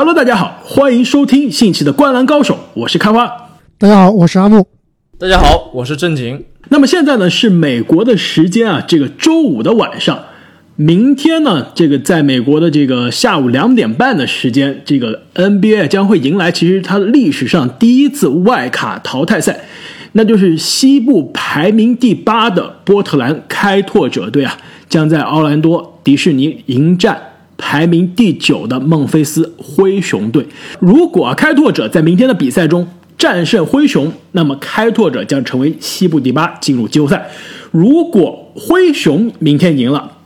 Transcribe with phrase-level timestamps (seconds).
[0.00, 3.50] Hello，大家好，欢迎收听信奇的灌篮高手，我是开花。
[3.76, 4.66] 大家好，我是阿木。
[5.18, 6.42] 大家好，我是正经。
[6.70, 10.18] 那么现在呢是美国的时间啊，这个周五的晚上。
[10.76, 19.60] 明天呢，这个在美国的这个下午两点半的时间，这个 NBA 将会迎来其实它历史上第一次外卡淘汰赛，
[20.12, 24.56] 那就是西部排名第八的波特兰开拓者队啊，
[24.88, 27.20] 将在奥兰多迪士尼迎战
[27.60, 30.46] 排名第九的孟菲斯灰熊队。
[30.80, 32.88] 如果开拓者在明天的比赛中
[33.18, 37.30] 战胜灰熊，那么开拓者将成为西部第八，进入季后赛。
[37.70, 40.16] 如果灰熊明天赢了，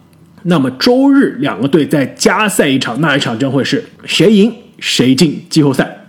[0.45, 6.04] 那么周日两个队再加赛一场，那一场将会是谁赢谁进季后赛。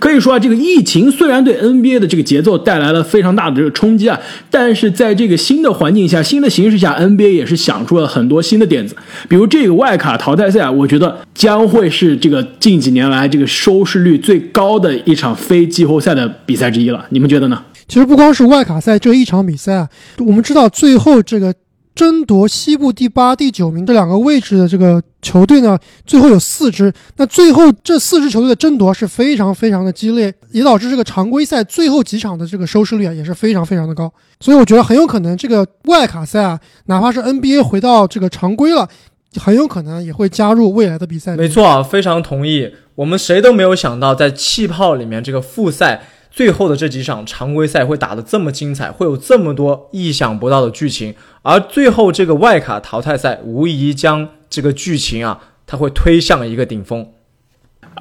[0.00, 4.18] 可以说啊，这个疫情虽然对 NBA 的这个节奏带来了非常大的这个冲击啊，
[4.50, 8.96] 但是在这个新的环境下、新的形势下，NBA 也是想出了很多新的点子。
[9.28, 17.06] 比如这个外卡淘汰赛啊，我觉得将会是这个近几年来这个收视率最高的一场非季后赛的比赛之一了。
[17.10, 17.62] 你们觉得呢？
[17.86, 21.54] 其实不光是外卡赛这一场比赛啊，我们知道最后这个。
[21.92, 26.92] 争夺西部第八、第九名这两个位置的这个球队呢，最后有四支。
[27.16, 34.12] 那最后这四支球队的争夺是非常非常的激烈，也导致这个常规赛最后几场的这个收视率啊也是非常非常的高。
[34.40, 38.88] 所以我觉得很有可能这个外卡赛啊，哪怕是 NBA 回到这个常规了，
[39.36, 41.36] 很有可能也会加入未来的比赛。
[41.36, 42.72] 没错啊，非常同意。
[42.94, 46.02] 我们谁都没有想到，在气泡里面这个复赛。
[46.32, 51.12] 最后的这几场常规赛会打得这么精彩，会有这么多意想不到的剧情，
[51.42, 57.06] 而最后这个外卡淘汰赛无疑将这个剧情啊，它会推向一个顶峰。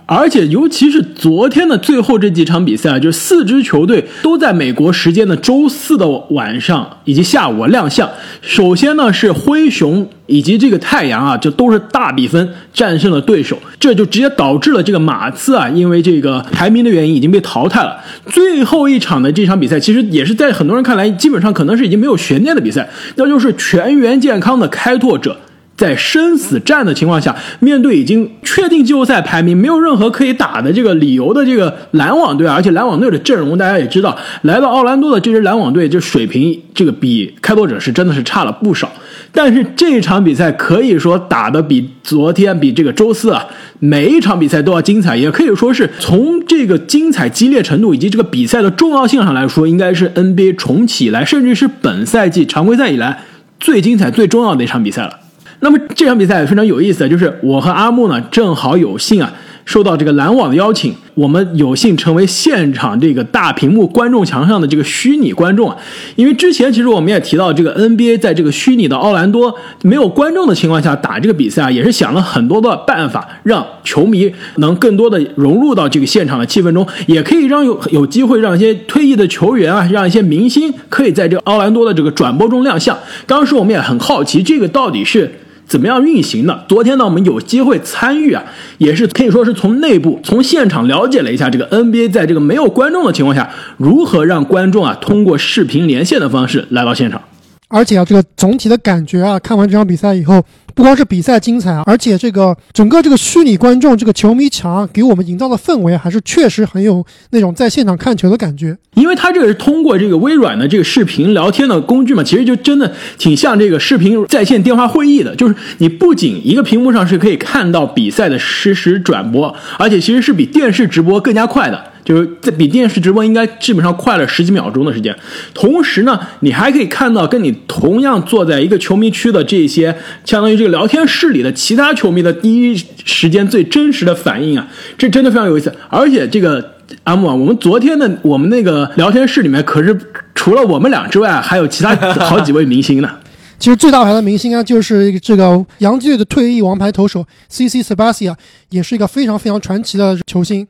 [0.06, 8.10] 而且，尤其是昨天的最后这几场比赛啊，就是四支球队都在美国时间的周四的晚上以及下午亮相。
[8.42, 18.04] 首先呢，是灰熊以及这个太阳啊，就都是大比分战胜了对手，这就直接导致了这个马刺啊，因为这个排名的原因已经被淘汰了。
[18.28, 25.38] 最后一场的这场比赛，其实也是在很多人看来，基本上可能是已经没有悬念的比赛，那就是全员健康的开拓者。
[25.80, 38.92] 在生死战的情况下，面对已经确定季后赛排名、没有任何可以打的这个理由的这个篮网队，而且篮网队的阵容大家也知道，来到奥兰多的这支篮网队，这水平这个比开拓者是真的是差了不少。
[39.32, 43.46] 但是这场比赛可以说打的比昨天、比这个周四啊，
[43.80, 53.20] 每一场比赛都要精彩，也可以说是从这个精彩激烈程度以及这个比赛的重要性上来说，应该是 NBA 重启以来，甚至是本赛季常规赛以来
[53.60, 55.19] 最精彩、最重要的一场比赛了。
[55.62, 59.34] 那么这场比赛也非常有意思，就是我和阿木呢正好有幸啊
[59.66, 65.78] 受到这个篮网的邀请，我们有幸成为现场这个大屏幕观众墙上的这个虚拟观众啊。
[66.16, 69.54] 因为之前其实我们也提到，这个 NBA 在这个虚拟的奥兰多
[69.84, 82.98] 没有观众的情况下打这个比赛啊，也是想了很多的办法，让球迷能更多的融入到这个现场的气氛中，也可以让有有机会让一些退役的球员啊，让一些明星可以在这个奥兰多的这个转播中亮相。
[83.28, 85.30] 当时我们也很好奇，这个到底是。
[85.70, 86.66] 怎么样运行的？
[86.68, 88.44] 昨天呢，我们有机会参与啊，
[88.80, 97.22] 也是可以说是从内部、从现场了解了一下这个 NBA 在这个没有观众的情况下，如何让观众啊通过视频连线的方式来到现场。
[97.68, 100.44] 而且啊，这个总体的感觉啊，看完这场比赛以后。
[100.80, 108.78] 不光是比赛精彩啊，而且这个整个这个虚拟观众这个球迷墙给我们营造的氛围，还是确实很有那种在现场看球的感觉。
[108.94, 115.36] 因为它这个是通过这个微软的这个视频聊天的工具嘛，其实就真的挺像这个视频在线电话会议的。
[115.36, 121.92] 就是你不仅一个屏幕上是可以看到比赛的实时转播，而且其实是比电视直播更加快的。
[122.04, 125.16] 就是在比电视直播应该基本上快了十几秒钟的时间，
[125.54, 129.96] 同时呢，你还可以看到跟你同样坐在一个球迷区的这些，
[130.26, 134.68] 相当于这个聊天室里的其他球迷的第一时间最真实的反应啊，
[134.98, 135.74] 这真的非常有意思。
[135.90, 139.96] 而且这个阿木啊，我们昨天的我们那个聊天室里面，可是
[140.34, 143.10] 除了我们俩之外，还有其他好几位明星呢。
[143.60, 147.84] 其实最大牌的明星啊，就是这个洋基队的退役王牌投手 C.C.
[147.84, 148.34] Sabathia，
[148.70, 150.66] 也是一个非常非常传奇的球星。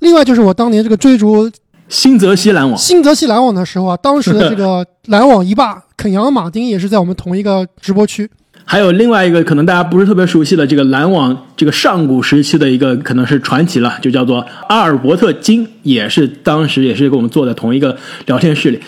[0.00, 1.50] 另外就是我当年这个追逐
[1.88, 8.28] 新泽西篮网，新泽西篮网的时候啊，当时的这个 篮网一霸肯扬马丁也是在我们同一个直播区。
[8.64, 17.96] 还有另外一个可能大家不是特别熟悉的这个篮网这个上古时期的一个可能是传奇了，就叫做阿尔伯特金，也是当时也是跟我们坐在同一个
[18.26, 18.80] 聊天室里。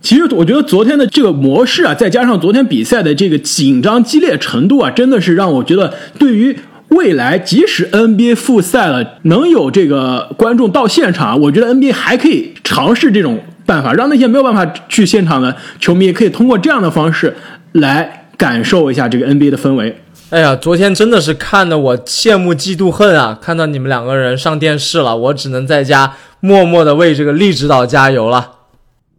[0.00, 6.56] 其实我觉得昨天的这个模式啊，再加上昨天比赛的这个紧张激烈程度啊，真的是让我觉得对于。
[6.90, 17.36] 未来即使 NBA 复赛了，能有这个观众到现场，我觉得 NBA 还可以尝试这种办法，让那些没有办法去现场的球迷也可以通过这样的方式
[17.72, 19.96] 来感受一下这个 NBA 的氛围。
[20.30, 23.36] 哎呀，昨天真的是看得我羡慕嫉妒恨啊！
[23.42, 28.52] 看到你们两个人上电视了，我只能在家默默的为这个厉指导加油了。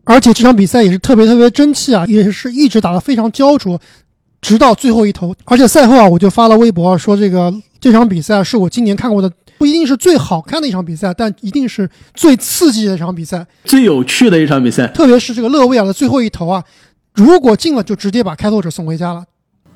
[0.06, 3.80] 而且这场比赛也是特别特别争气啊，也是一直打得非常焦灼，
[4.42, 5.34] 直到最后一投。
[5.46, 14.88] 而且赛后啊，我就发了微博说，这个这场比赛是我今年看过的，不一定是最好看的一场比赛，但一定是最刺激的一场比赛，最有趣的一场比赛。
[14.88, 16.64] 特别是这个勒维尔的最后一投啊，
[17.14, 19.24] 如果进了，就直接把开拓者送回家了。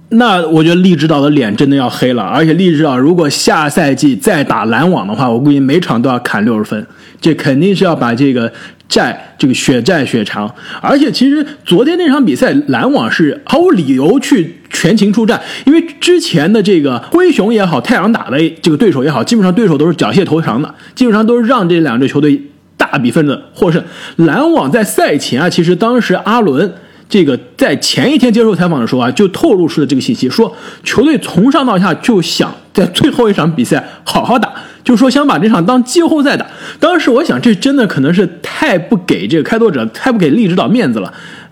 [0.10, 6.86] 那我觉得利指导的脸真的要黑了，而且利指导如果下赛季再打篮网的话，我估计每场都要砍六十分，
[7.20, 8.54] 这肯定是要把这个
[8.88, 10.54] 债这个血债血偿。
[10.82, 22.42] 而且其实昨天那场比赛，篮网是毫无理由去全勤出战，因为之前的这个灰熊也好，太阳打的这个对手也好，基本上对手都是缴械投降的，基本上都是让这两支球队
[22.78, 23.84] 大比分的获胜。
[24.18, 26.74] 篮网在赛前啊，其实当时阿伦。
[27.08, 30.52] 这个在前一天接受采访的时候啊，就透露出了这个信息，说
[30.84, 34.52] 球队从上到下就想在最后一场比赛好好打，
[34.86, 36.46] 就说想把这场当季后赛打。
[36.80, 41.12] 当时我想，这真的可能是太不给这个开拓者，太不给利指导面子了，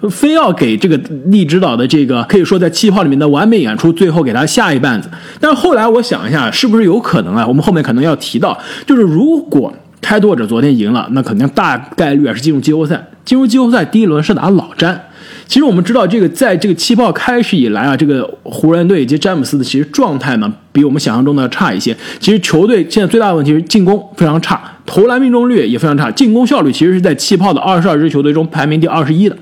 [0.10, 0.96] 非要给这个
[1.26, 5.10] 利指导的这个可以说在气泡里面的完美演出，最后给他下一棒子。
[5.42, 7.46] 但是后来我想一下，是不是有可能啊？
[7.46, 13.10] 我们后面可能要提到，就是如果开拓者昨天赢了，那肯定大概率啊是进入季后赛。
[13.26, 15.02] 进入季后赛第一轮是打老詹。
[15.45, 21.95] 其实我们知道，这个在这个气泡开始以来啊，这个湖人队以及詹姆斯的其实状态呢，比我们想象中的要差一些。
[22.19, 29.38] 其实球队现在最大的问题是进攻非常差，投篮命中率也非常差，进攻效率其实是在气泡的二十二支球队中排名第二十一的。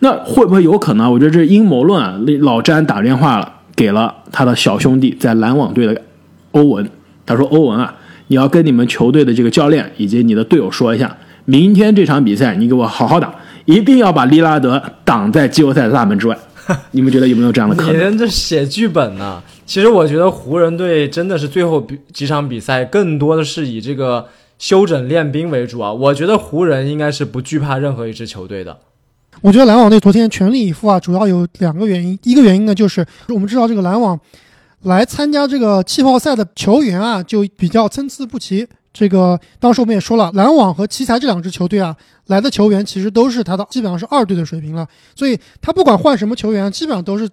[0.00, 1.10] 那会不会有可能？
[1.10, 2.18] 我觉得这是阴谋论啊！
[2.40, 6.02] 老詹打电话了，给了他的小兄弟在篮网队的
[6.50, 6.90] 欧文，
[7.24, 7.94] 他说：“欧文啊，
[8.26, 13.32] 你要跟你们球队的这个教练以及你的队友说一下，明天这场比赛你给我好好打。”
[13.72, 16.36] 一定要把利拉德挡在季后赛的大门之外，
[16.92, 17.92] 你们觉得有没有这样的可能？
[17.92, 19.42] 你人这写剧本呢？
[19.64, 24.26] 其实我觉得湖人队真的是最后比几场比赛更多的是以这个
[24.58, 25.90] 休整练兵为主啊。
[25.92, 28.76] 我觉得湖人应该是不惧怕任何一支球队的。
[29.40, 32.18] 我觉得篮网队昨天全力以赴啊，主要有两个原因。
[32.24, 34.18] 一个原因呢，就是我们知道这个篮网
[34.82, 38.68] 来参加这个气泡赛的球员啊，就比较参差不齐。
[38.92, 41.96] 这个当时我们也说了，篮网和奇才这两支球队啊，
[42.26, 44.86] 来的球员其实都是他的，基本上是二队的水平了。
[45.14, 47.28] 所以他不管换什么球员，基本上都是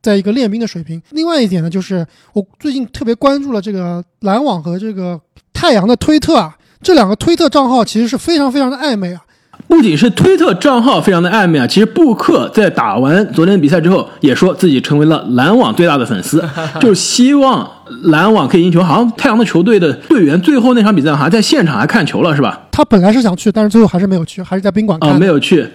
[0.00, 1.02] 在一个练兵的水平。
[1.10, 5.20] 另外一点呢，就是我最近特别关注了这个篮网和这个
[5.52, 9.20] 太阳的推特啊，这两个推特账号其实是非常非常的暧昧啊。
[9.68, 16.42] 不仅是推特账号非常的暧昧啊，其实布克在打完昨天比赛之后，也说自己成为了篮网最大的粉丝，
[16.80, 17.70] 就是希望
[18.04, 18.82] 篮网可以赢球。
[18.82, 22.68] 好像太阳的球队的队员最后那场比赛好像在现场还看球了，是吧？
[22.70, 25.10] 他本来是想去，但是最后还是没有去，还是在宾馆看。
[25.10, 25.66] 啊，没有去。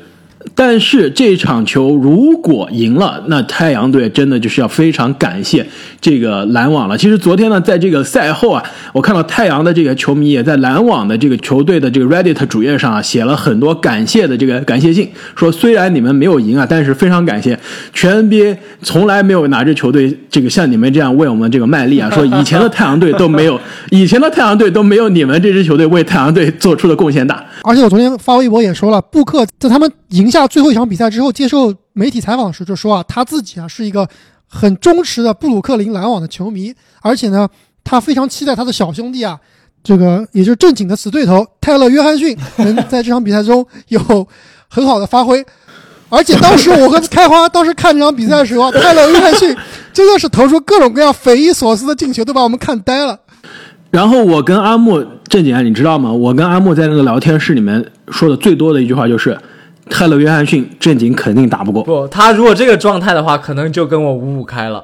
[0.54, 5.66] 但是这场球如果赢了，那太阳队真的就是要非常感谢
[6.06, 6.96] 这个篮网了。
[6.96, 8.64] 其实昨天呢，在这个赛后啊，
[8.94, 17.60] 我看到太阳的这个球迷也在篮网的这个球队的这个 Reddit 主页上啊，写了很多感谢的这个感谢信，说虽然你们没有赢啊，但是非常感谢
[17.92, 23.60] 全 NBA 从来没有哪支球队这个像你们这样为我们这个卖力啊， 说以前的太阳队都没有，
[23.90, 27.44] 以前的太阳队都没有你们这支球队为太阳队做出的贡献大。
[27.64, 34.08] 而且我昨天发微博也说了，布克在他们赢下最后一场比赛之后，接受媒体采访时就说啊，他自己啊是一个
[34.56, 37.48] 很忠实的布鲁克林篮网的球迷，而且呢，
[37.84, 39.38] 他非常期待他的小兄弟啊，
[39.84, 44.00] 这个也就是正经的死对头泰勒·约翰逊能 在这场比赛中有
[44.70, 45.46] 很好的发挥。
[46.08, 49.54] 而且当时我和开花当时看这场比赛的时候，泰勒·约翰逊
[49.92, 53.20] 真的是投出各种各样匪夷所思的进球，都把我们看呆了。
[53.92, 56.12] 然后我跟阿木正经啊，你知道吗？
[56.12, 59.38] 我跟阿木在那个聊天室里面说的最多的一句话就是，
[59.90, 61.84] 泰勒·约翰逊正经肯定打不过。
[61.84, 64.84] 不，他如果这个状态的话，可能就跟我五五开了。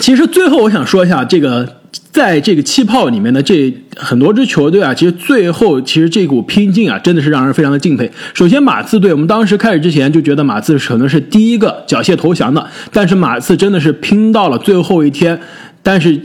[0.00, 1.76] 其实最后我想说一下，这个
[2.12, 8.10] 在这个气泡里面的这很多支球队啊，其实最后其实这股拼劲啊，真的是让人非常的敬佩。
[8.34, 15.40] 首先马刺队，我们当时开始之前就觉得马刺可能是第一个缴械投降的，但是马刺真的是拼到了最后一天，
[15.82, 16.20] 但是。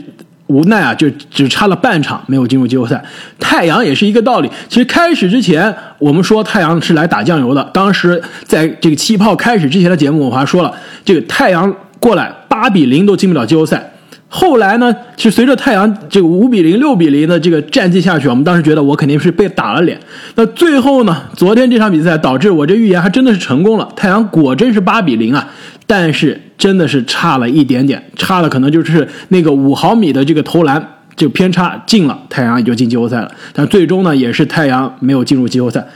[0.48, 3.02] 无奈啊，就只差了半场没有进入季后赛。
[3.38, 4.50] 太阳也是一个道理。
[4.68, 7.68] 其实开始之前，我们说太阳是来打酱油的。
[7.74, 10.72] 当时在这个气泡开始之前的节目，我还说了，
[11.04, 13.92] 这个太阳过来八比零都进不了季后赛。
[14.28, 19.98] 后来呢，其实随着太阳这个五比零、六比零的这个战绩下去，我们当时觉得我肯定是被打了脸。
[20.36, 23.88] 那最后呢，昨天这场比赛导致我这预言还真的是成功了。
[23.96, 25.48] 太阳果真是八比零啊，
[25.88, 26.40] 但是。
[26.58, 33.30] 真的是差了一点点，差了可能就是那个五毫米的这个投篮就偏差进了，太阳也就进季后赛了。
[33.52, 35.86] 但最终呢，也是太阳没有进入季后赛。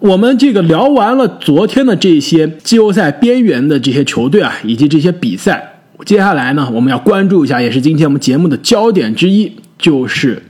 [0.00, 10.42] 我们这个聊完了昨天的这些季后赛边缘的这些球队啊，以及这些比赛，接下来呢，我们要关注一下，也是今天我们节目的焦点之一，就是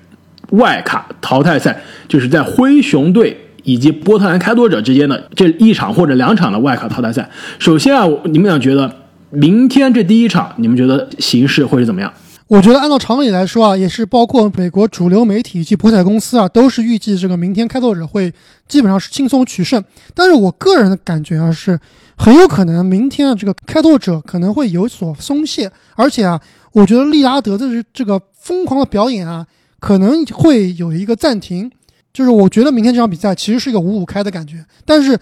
[0.50, 7.31] 外卡淘汰赛，就是在灰熊队以及波特兰开拓者之间的这一场或者两场的外卡淘汰赛。
[7.61, 8.93] 首先啊，你们俩觉得
[9.35, 12.12] 明天这第一场，你们觉得形势会是怎么样？
[12.47, 18.33] 我觉得按照常理来说啊，也是包括美国主流媒体以及博彩公司啊，都是预计这个明天开拓者会
[18.69, 19.83] 基本上是轻松取胜。
[20.14, 21.79] 但是我个人的感觉啊，是
[22.17, 26.38] 很有可能明天啊，这个开拓者可能会有所松懈，而且啊，
[26.73, 29.47] 我觉得利拉德的这这个疯狂的表演啊，
[29.81, 31.71] 可能会有一个暂停。
[32.12, 35.19] 就是我觉得明天这场比赛其实是一个五五开的感觉，但是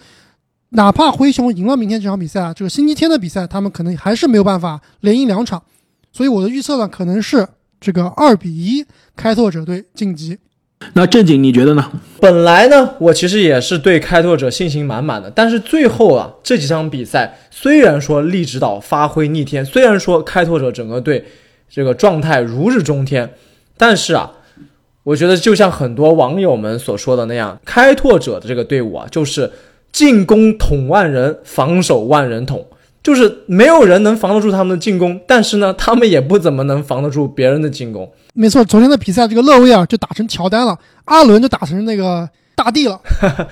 [0.73, 5.61] 哪怕灰熊赢了明天这场比赛啊，这个星期天的比赛他们可能还是没有办法连赢两场。
[6.11, 7.47] 所以我的预测呢，可能是
[7.79, 10.37] 这个二比一开拓者队晋级。
[10.93, 11.91] 那正经你觉得呢？
[12.19, 21.23] 本来呢，我其实也是对开拓者信心满满的，但是最后啊，这几场比赛虽然说利指导发挥逆天，虽然说开拓者整个队
[21.69, 23.33] 这个状态如日中天，
[23.77, 24.29] 但是啊，
[25.03, 29.49] 我觉得就像很多网友们所说的那样，开拓者的这个队伍啊，就是
[29.93, 32.65] 进攻捅万人，防守万人捅。
[33.01, 38.09] 就是没有人能防得住他们的进攻，但是呢，他们也不怎么能防得住别人的进攻。
[38.33, 42.97] 没错，昨天的比赛，这个勒维尔就打成乔丹了，阿伦就打成那个大帝了。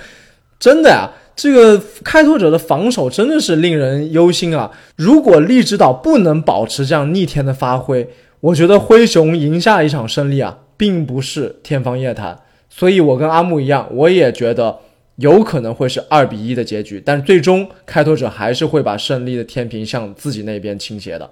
[0.57, 4.71] 真的呀，这个开拓者的防守真的是令人忧心啊！
[4.95, 8.07] 如果利指导不能保持这样逆天的发挥，
[8.39, 12.39] 我觉得灰熊赢下一场胜利啊，并不是天方夜谭。
[12.69, 14.77] 所以我跟阿木一样，我也觉得。
[15.21, 21.29] 有可能会是二比一的结局，但是最终开拓者还是会把胜利的天平向自己那边倾斜的。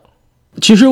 [0.62, 0.86] 其实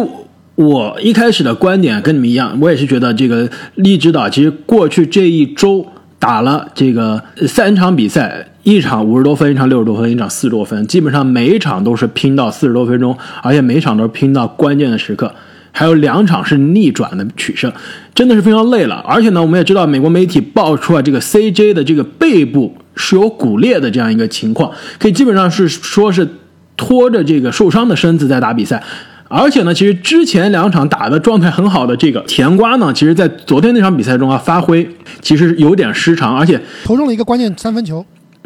[0.55, 5.85] 我一开始的观点跟你们一样，我也是觉得这个利指导其实过去这一周
[6.19, 15.33] 打了这个三场比赛，一场五十多分，一场六十多分，一场四十多分，基本上每一场都是拼到四十多分钟，而且每一场都是拼到关键的时刻。
[15.71, 17.71] 还有两场是逆转的取胜，
[18.15, 18.95] 真的是非常累了。
[19.07, 26.27] 而且呢，我们也知道美国媒体爆出了这个 CJ 的这个背部是有骨裂的这样一个情况，可以基本上是说是
[26.75, 28.83] 拖着这个受伤的身子在打比赛。
[29.29, 34.89] 而且呢，其实之前两场打的状态很好的这个甜瓜呢，其实在昨天那场比赛中啊发挥
[35.21, 38.05] 其实有点失常，而且投中了一个关键三分球。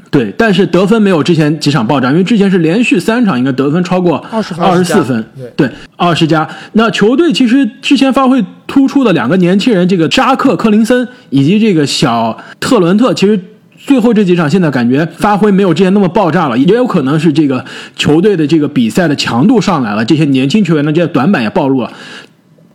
[0.10, 6.46] 对，但是得分没有之前几场爆炸，因为之前是连续三场应该得分超过二十二十四分，对，二十加。
[6.74, 13.39] 那球队其实之前发挥突出的两个年轻人，这个扎克·克林森以及这个小特伦特，其实
[13.86, 21.92] 最后这几场现在感觉发挥没有之前那么爆炸了，也有可能是这个球队的这个比赛的强度上来了，这些年轻球员的这些短板也暴露了。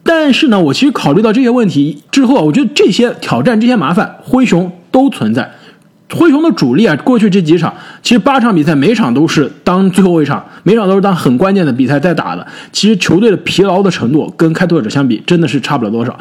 [0.02, 5.50] 但是呢，我其实考虑到这些问题之后啊，我觉得这些挑战、这些麻烦，灰熊都存在。
[6.14, 12.46] 灰熊的主力啊，过去这几场其实八场比赛，每场都是当最后一场，每场都是当很关键的比赛在打的。
[12.70, 16.16] 其实球队的疲劳的程度跟开拓者相比，真的是差不了多少。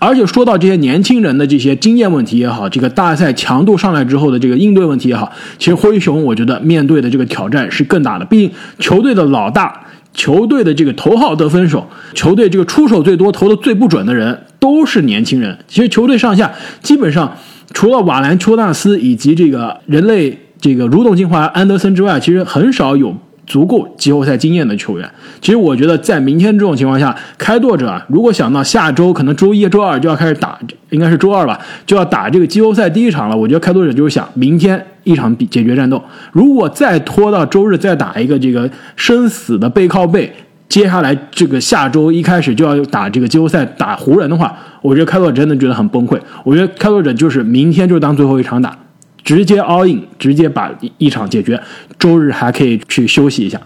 [0.00, 8.24] 而且说到这些年轻人的这些经验问题也好，这个大赛强度上来之后的这个应对问题也好，其实灰熊我觉得面对的这个挑战是更大的。
[8.24, 9.82] 毕竟球队的老大，
[10.14, 15.58] 球队的这个头号得分手，球队这个出手最多、投的最不准的人都是年轻人。
[15.68, 16.50] 其实球队上下
[16.80, 17.36] 基本上。
[17.76, 23.14] 除了瓦兰丘纳斯以及这个人类这个蠕动进化安德森之外，其实很少有
[23.46, 25.06] 足够季后赛经验的球员。
[25.42, 33.36] 其实我觉得，在明天这种情况下，开拓者啊，如果想到下周可能周一、周二就要开始打，应该是周二吧，就要打这个季后赛第一场了。
[33.36, 36.02] 我觉得开拓者就是想明天一场比解决战斗，
[36.32, 40.32] 如果再拖到周日再打一个这个生死的背靠背。
[40.76, 46.20] 接下来这个下周一开始就要打这个季后赛，打湖人的话，我觉得开拓者真的觉得很崩溃。
[46.44, 48.76] 我觉得开拓者就是明天就当最后一场打，
[49.24, 51.58] 直接 all in，直接把一场解决，
[51.98, 53.58] 周日还可以去休息一下。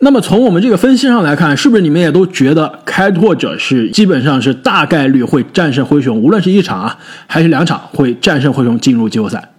[0.00, 9.54] 那么从我们这个分析上来看，是不是你们也都觉得开拓者是基本上是大概率会战胜灰熊，无论是一场啊还是两场会战胜灰熊进入季后赛？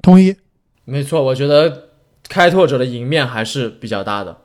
[0.00, 0.36] 同意，
[0.84, 1.88] 没错，我觉得
[2.28, 4.36] 开拓者的赢面还是比较大的。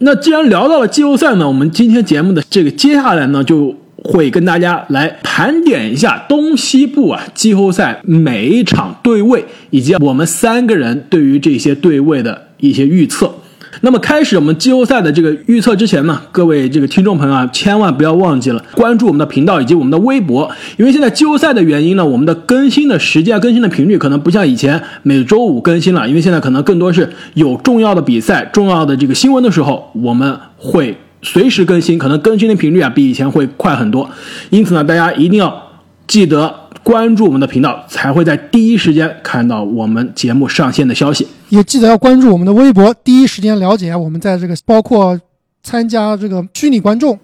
[0.00, 3.74] 那既然聊到了季后赛呢，我们今天节目的这个接下来呢，就
[4.04, 13.34] 会跟大家来盘点一下东西部啊季后赛每一场对位，以及我们三个人对于这些对位的一些预测。
[13.80, 34.10] 那么开始我们季后赛的这个预测之前呢，各位这个听众朋友啊，千万不要忘记了关注我们的频道以及我们的微博，因为现在季后赛的原因呢，我们的更新的时间、更新的频率可能不像以前每周五更新了，因为现在可能更多是有重要的比赛、重要的这个新闻的时候，我们会随时更新，可能更新的频率啊比以前会快很多。
[34.50, 35.70] 因此呢，大家一定要
[36.06, 36.54] 记得。
[36.84, 41.26] 关注我们的频道，才会在第一时间看到我们节目上线的消息。
[41.50, 45.18] 也记得要关注我们的微博，第一时间了解我们在这个包括
[45.62, 47.18] 参加这个虚拟观众。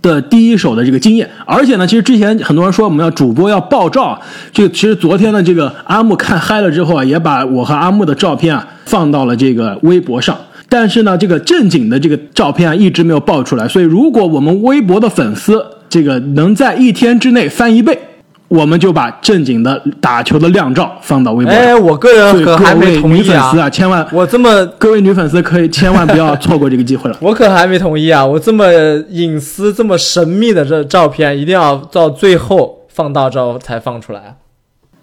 [0.00, 4.20] 的第一手的这个经验，而且呢，其实之前很多人说我们要主播要爆照，
[4.52, 10.38] 这个其实昨天的这个阿木看嗨了之后啊，也把我和阿木的照片啊放到了这个微博上，
[10.68, 17.98] 但是呢，这个正经的这个照片啊一直没有爆出来，所以如果我们微博的粉丝这个能在一天之内翻一倍。
[18.48, 21.52] 我们就把正经的打球的靓照放到微博。
[21.52, 23.50] 哎，我个人可还没同意啊！
[23.50, 27.16] 粉丝啊，千万我这么各位女粉丝可以千万不要 错过这个机会了。
[27.22, 28.24] 我可还没同意啊！
[28.24, 28.64] 我这么
[29.08, 34.36] 隐私、这么神秘的这照片，一定要到最后放大照才放出来。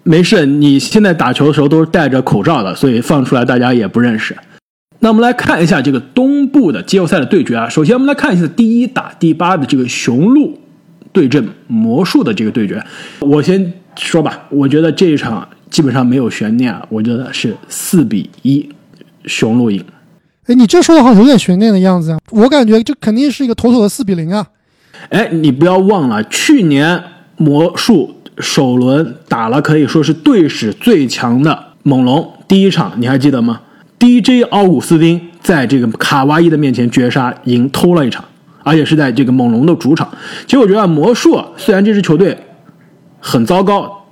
[0.04, 4.36] 没事，你现在打球的时候都是戴着口罩的，所以放出来大家也不认识。
[5.00, 7.68] 那我们来看一下这个东部的季后赛的对决啊。
[7.68, 10.58] 首先，我们来看一下第一打第八的这个雄鹿。
[11.12, 12.82] 对阵魔术的这个对决，
[13.20, 18.68] 我先说吧，我觉得这一场基本上没有悬念，我觉得是四比一，
[19.26, 19.84] 雄鹿赢。
[20.46, 24.46] 哎，你这说的好像有点悬念的样子啊，我感觉这肯定是一个妥妥的四比零啊。
[25.10, 27.02] 哎，你不要忘了，去年
[27.36, 33.60] 魔术首轮打了可以说是队史最强的猛龙，第一场你还记得吗
[33.98, 38.24] ？DJ 奥古斯丁在这个卡哇伊的面前绝杀，赢偷了一场。
[38.62, 40.08] 而且是在这个猛龙的主场。
[40.46, 42.36] 其实我觉得魔术虽然这支球队
[43.20, 44.04] 很糟糕，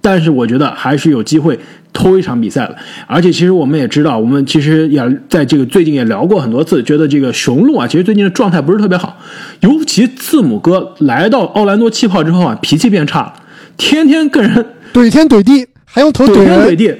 [0.00, 1.58] 但是我觉得还是有机会
[1.92, 2.76] 偷一场比赛的。
[3.06, 9.16] 而且其实我们也知道，我们其实也在这个最近也聊过很多次，觉得这个雄鹿啊，其实最近的状态不是特别好。
[9.60, 13.34] 尤其字母哥来到奥兰多气泡之后啊，脾气变差了，
[13.76, 16.94] 天天跟人怼天怼地，还用头怼天怼地。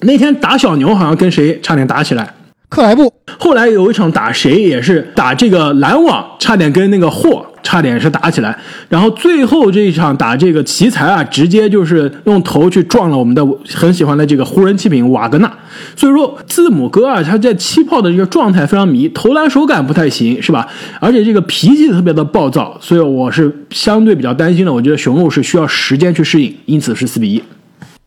[0.00, 2.34] 那天打小牛好像跟谁差点打起来。
[2.68, 8.58] 克莱布后来有一场打谁也是打这个篮网，差点跟那个霍差点是打起来。
[8.88, 15.52] 然后最后这一场打这个奇才啊，直接就是用头去撞了我们的很喜欢的这个湖人七品瓦格纳。
[15.94, 20.66] 所以说字母哥啊，他在气泡的这个状态非常迷，投篮手感不太行，是吧？
[21.00, 24.72] 而且这个脾气特别的暴躁，所以我是相对比较担心的。
[24.72, 27.42] 我觉得雄鹿是需要时间去适应，因此是四比一。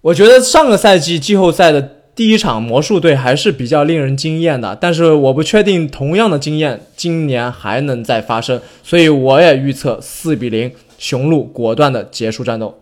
[0.01, 1.98] 我觉得上个赛季季后赛的。
[2.19, 12.77] 第一场魔术队还是比较令人惊艳的，但是我不确定同样的经验今年还能再发生，所以我也预测四比零，雄鹿果断的结束战斗。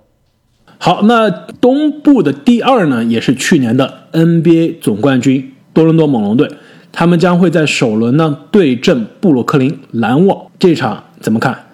[0.79, 6.49] 好，那东部的第二呢，也是去年的 NBA 总冠军多伦多猛龙队，
[6.91, 11.67] 他们将会在首轮呢对阵布鲁克林篮网，这场怎么看？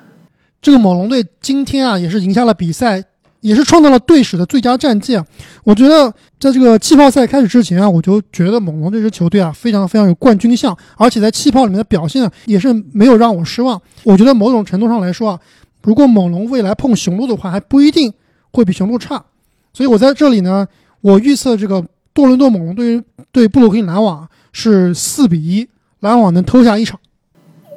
[0.62, 3.06] 这个猛龙队今天啊也是赢下了比赛。
[3.44, 5.26] 也是创造了队史的最佳战绩啊！
[5.66, 13.80] 我觉得在这个气泡赛开始之前啊，我就觉得猛龙这支球队啊，非常非常有冠军相，而且在气泡里面的表现也是没有让我失望。
[14.04, 15.40] 我觉得某种程度上来说啊，
[15.84, 18.14] 如果猛龙未来碰雄鹿的话，还不一定
[18.54, 19.22] 会比雄鹿差。
[19.74, 20.66] 所以我在这里呢，
[21.02, 23.04] 我预测这个多伦多猛龙对于
[23.34, 25.68] 对布鲁克林篮网是四比一，
[26.00, 26.98] 篮网能偷下一场。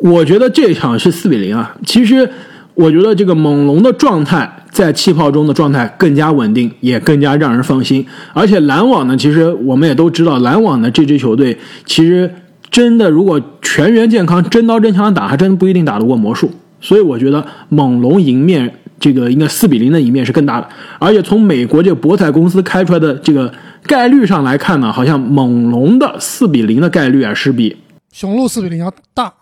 [0.00, 1.76] 我觉得这场是四比零啊。
[1.85, 2.31] 其实
[2.74, 4.62] 我觉得这个猛龙的状态。
[4.77, 8.07] 在气泡中的状态更加稳定，也更加让人放心。
[8.35, 12.31] 而且篮网呢，其实我们也都知道，篮网的这支球队其实
[12.71, 16.51] 真的如果全员健康，真刀真枪打，还真不一定打得过魔术。
[16.79, 20.69] 所以我觉得猛龙赢面这个应该四比零的赢面是更大的。
[20.99, 23.51] 而且从美国这个博彩公司开出来的这个
[23.85, 27.75] 概率上来看呢，好像猛龙的四比零的概率啊是比
[28.12, 29.33] 雄鹿四比零要大。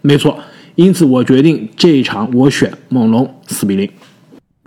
[0.00, 0.38] 没错，
[0.76, 3.90] 因此我决定这一场我选猛龙四比零。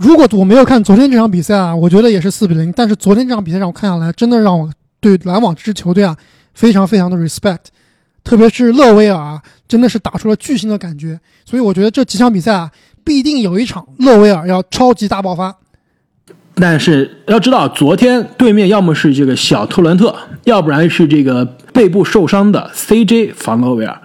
[0.04, 2.70] 如果我没有看昨天这场比赛啊，我觉得也是四比零。
[2.74, 6.16] 但是昨天这场比赛让我看下来，真的让我对篮网这支球队啊
[6.54, 7.60] 非常非常的 respect，
[8.22, 11.18] 特别是勒维尔啊，真的是打出了巨星的感觉。
[11.46, 12.70] 所以我觉得这几场比赛啊，
[13.06, 15.56] 必定有一场勒维尔要超级大爆发。
[16.56, 20.13] 但是要知道，昨天对面要么是这个小特伦特，
[20.44, 24.02] 要不然是这个背部受伤的 CJ 防勒维尔。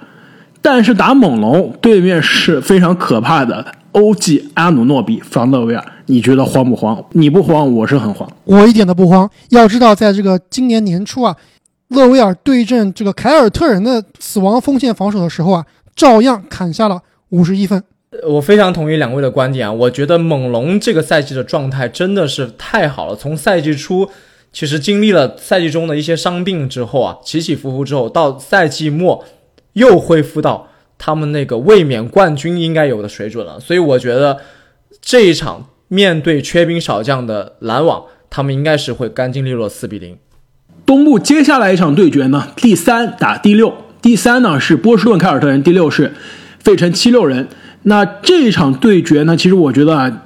[0.63, 3.75] 但是打猛龙，对面是非常可怕的。
[3.99, 7.05] OG 阿努诺比防勒维尔，你觉得慌不慌？
[7.13, 8.31] 你不慌，我是很慌。
[8.45, 9.29] 我一点都不慌。
[9.51, 11.37] 要知道，在这个今年年初啊，
[11.89, 17.83] 勒维尔对阵这个凯尔特人的死亡锋线防守的时候啊，照样砍下了五十一分。
[18.27, 23.17] 我非常同意两位的观点啊，我觉得猛龙这个赛季的状态真的是太好了。
[23.17, 24.09] 从赛季初，
[24.53, 29.25] 其实经历了赛季中的一些伤病之后啊，起起伏伏之后，到赛季末
[29.73, 30.69] 又恢复到。
[30.99, 34.39] 他们那个卫冕冠军应该有的水准了，所以我觉得
[35.01, 40.19] 这一场面对缺兵少将的篮网，他们应该是会干净利落四比零。
[40.85, 46.13] 东部接下来一场对决呢，第三打第六，第三呢是波士顿凯尔特人，第六是
[46.59, 47.47] 费城七六人。
[47.83, 50.23] 那这一场对决呢，其实我觉得啊，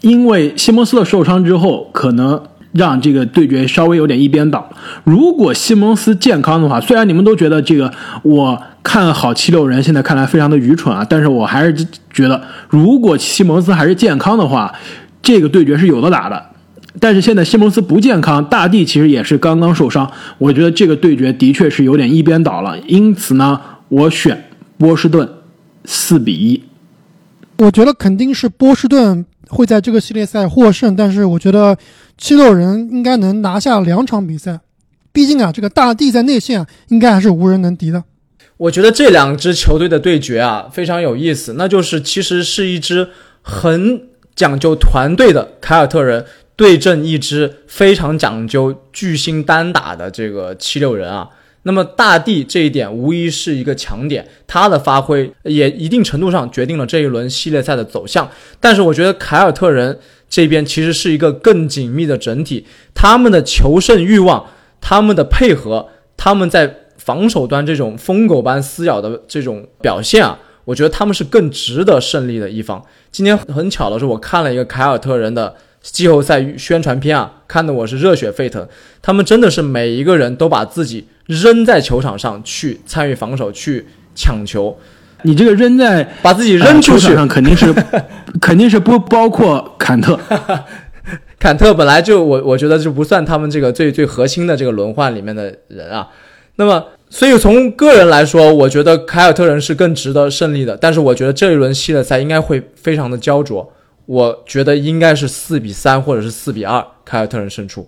[0.00, 4.68] 因为西蒙斯的受伤之后，可能让这个对决稍微有点一边倒。
[5.04, 11.74] 如果西蒙斯健康的话，虽然你们都觉得这个我看好七六人，现在看来非常的愚蠢啊，但是我还是
[12.12, 14.74] 觉得，如果西蒙斯还是健康的话，
[15.22, 16.42] 这个对决是有的打的。
[17.00, 22.76] 但是现在西蒙斯不健康，大帝其实也是刚刚受伤，我觉得这个对决的确是有点一边倒了。
[22.88, 25.28] 因此呢，我选波士顿
[25.84, 26.62] 四比一。
[27.58, 31.76] 我觉得肯定是波士顿会在这个系列赛获胜，但是我觉得
[32.16, 34.60] 七六人应该能拿下两场比赛。
[35.12, 38.04] 毕竟啊，这个大帝在内线，应该还是无人能敌的。
[38.56, 43.08] 我觉得这两支球队的对决啊非常有意思，那就是其实是一支
[43.42, 44.02] 很
[44.34, 51.28] 讲究团队的凯尔特人对阵一支非常讲究巨星单打的这个七六人啊。
[51.64, 58.30] 那么大帝这一点无疑是一个强点，他的发挥也一定程度上决定了这一轮系列赛的走向。
[58.60, 64.46] 但是我觉得凯尔特人这边其实是一个更紧密的整体，他们的求胜欲望、
[64.80, 72.82] 他们的配合、他们在防守端这种疯狗般撕咬的这种表现啊，我觉得他们是更值得胜利的一方。
[73.10, 75.54] 今天很巧的是，我看了一个凯尔特人的。
[75.80, 78.66] 季后赛宣传片啊，看得我是热血沸腾。
[79.00, 84.78] 他们真的是每一个人都把自己扔在球场上去参与防守、去抢球。
[85.22, 87.74] 你这个扔在把自己扔出去上，肯定是
[88.40, 90.18] 肯定是不包括坎特。
[91.38, 96.08] 坎特本来就我我觉得就不算他们这个最最核心的这个轮换里面的人啊。
[96.56, 100.76] 那么，所以从个人来说，我觉得凯尔特人是更值得胜利的。
[100.76, 103.72] 但是我觉得这一轮系列赛应该会非常的焦灼。
[104.08, 107.86] 我觉得应该是四比三或者是四比二，凯尔特人胜出。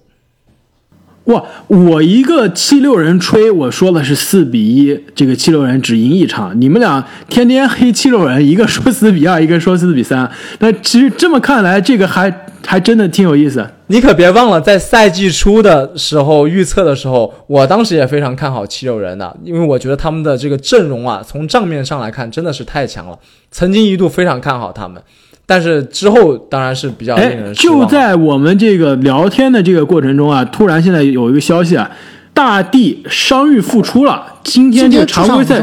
[1.24, 6.60] 哇，我一个七六人吹，我说的是四比一，这个七六人只赢一场。
[6.60, 10.30] 你们俩天天黑七六人，一个说四比二，一个说四比三。
[10.58, 13.66] 那其实这么看来，这个还还真的挺有意思。
[13.86, 23.18] 你可别忘了，在赛季初的时候预测的时候，我当时也非常看好七六人的，因为我觉得他们的这个阵容啊，从账面上来看真的是太强了，
[23.50, 25.02] 曾经一度非常看好他们。
[25.50, 27.80] 但是之后当然是比较令人失望。
[27.80, 31.90] 就在我们这个聊天的这个过程中啊，突然现在有一个消息啊，
[32.32, 34.24] 大地伤愈复出了。
[34.44, 35.60] 今天这个常规赛，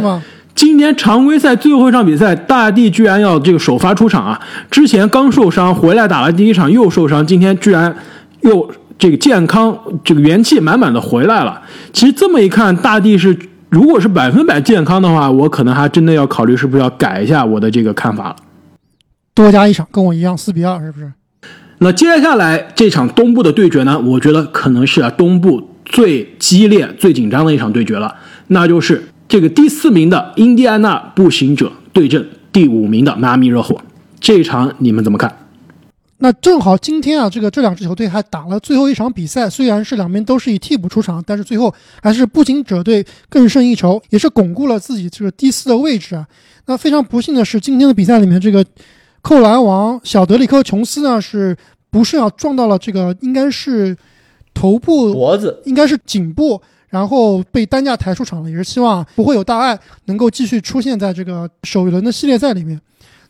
[0.54, 4.38] 今天常规赛最后一场比赛，大地居然要这个首发出场啊！
[4.70, 7.96] 之前刚受伤回来打了第一场又受伤，今天居然
[8.42, 8.70] 又
[9.00, 9.74] 这个健康，
[10.04, 11.62] 这个元气满满的回来了。
[11.94, 13.34] 其实这么一看，大地是
[13.70, 18.36] 如果是百分百健康的话，我可能还真的要考虑是不是要改一下我的这个看法了。
[19.44, 21.12] 多加一场，跟我一样四比二，是不是？
[21.80, 24.00] 那接下来这场东部的对决呢？
[24.00, 28.16] 我觉得可能是啊东部最激烈、最紧张的一场对决了，
[28.48, 33.80] 那就是这个第四名的印第安纳步行者对阵第五名的迈阿密热火。
[34.20, 35.32] 这一场你们怎么看？
[36.18, 41.72] 那正好今天啊，这个这两支球队还打了最后一场比赛，虽然是两边都是以替补出场，但是最后
[42.02, 46.26] 还是步行者队更胜一筹，也是巩固了自己这个第四的位置啊。
[46.66, 48.66] 那非常不幸的是，今天的比赛里面这个。
[49.28, 51.54] 扣篮王小德里克琼斯呢，是
[51.90, 53.94] 不是啊撞到了这个应该是
[54.54, 62.80] 头部脖子，应该是颈部，然后被担架抬出场了，也是希望不会有大碍，能够继续出现在这个首轮的系列赛里面。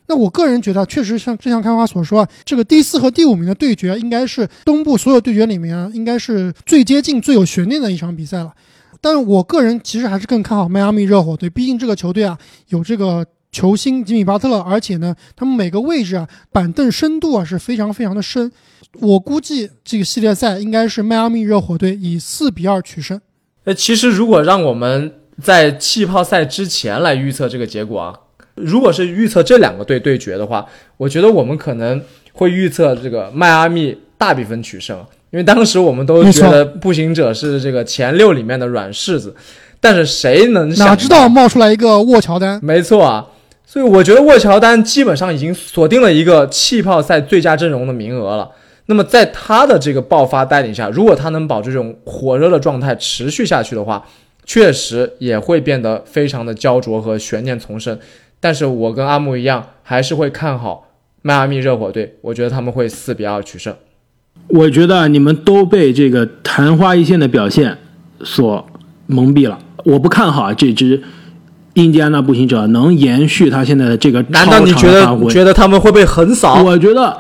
[0.06, 8.54] 那我个人觉得，确实像正像开花所说啊，这个第四和第五名的对决，应该是东部所有对决里面啊，应该是最接近、最有悬念的一场比赛了。
[9.02, 13.26] 但是我个人其实还是更看好迈阿密热火队，毕竟这个球队啊有这个。
[13.52, 18.52] 球星吉米巴特勒，而且呢，他们每个位置啊，板凳深度啊是非常非常的深。
[19.00, 23.20] 我估计这个系列赛应该是迈阿密热火队以四比二取胜。
[23.64, 28.14] 呃，其实如果让我们在气泡赛之前来预测这个结果啊，
[28.56, 30.66] 如果是预测这两个队对决的话，
[30.98, 32.02] 我觉得我们可能
[32.34, 34.98] 会预测这个迈阿密大比分取胜，
[35.32, 39.36] 因为当时我们都觉得步行者是这个前六里面的软柿子，
[39.80, 42.60] 但是谁能哪知道冒出来一个沃乔丹？
[42.64, 43.28] 没错啊。
[43.70, 48.50] 所以我觉得沃乔丹基本上已经锁定了一个气泡赛最佳阵容的名额了。
[48.86, 54.08] 那么在他的这个爆发带领下，如果他能保持这种火热的状态持续下去的话，
[54.46, 58.00] 确实也会变得非常的焦灼和悬念丛生。
[58.40, 60.88] 但是我跟阿木一样，还是会看好
[61.22, 62.16] 迈阿密热火队。
[62.22, 63.76] 我觉得他们会四比二取胜。
[64.48, 67.78] 我觉得你们都被这个昙花一现的表现
[68.24, 68.66] 所
[69.08, 69.60] 蒙蔽了。
[69.84, 71.04] 我不看好这支。
[71.78, 76.64] 印第安纳步行者能延续他现在的这个难道你觉得觉得他们会被横扫？
[76.64, 77.16] 我觉得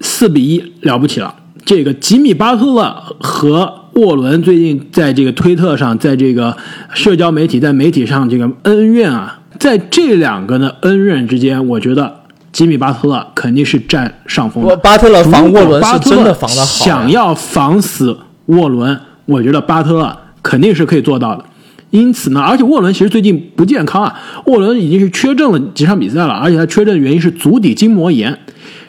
[0.00, 1.34] 四比一了不起了。
[1.64, 6.56] 这个吉米巴特勒和沃伦最近在这个推特上，在这个
[6.94, 12.20] 社交媒体在媒体上这个恩怨啊，在这两个的恩怨之间，我觉得
[12.52, 14.70] 吉米巴特勒肯定是占上风的。
[14.70, 21.44] 我巴特勒防沃伦是真的防的好呀，想要防死沃伦，我觉得巴特勒肯定是可以做到的。
[21.90, 24.14] 因此呢，而且沃伦其实最近不健康啊，
[24.46, 28.38] 沃伦已经是缺阵了几场比赛了，而且他缺阵的原因是足底筋膜炎。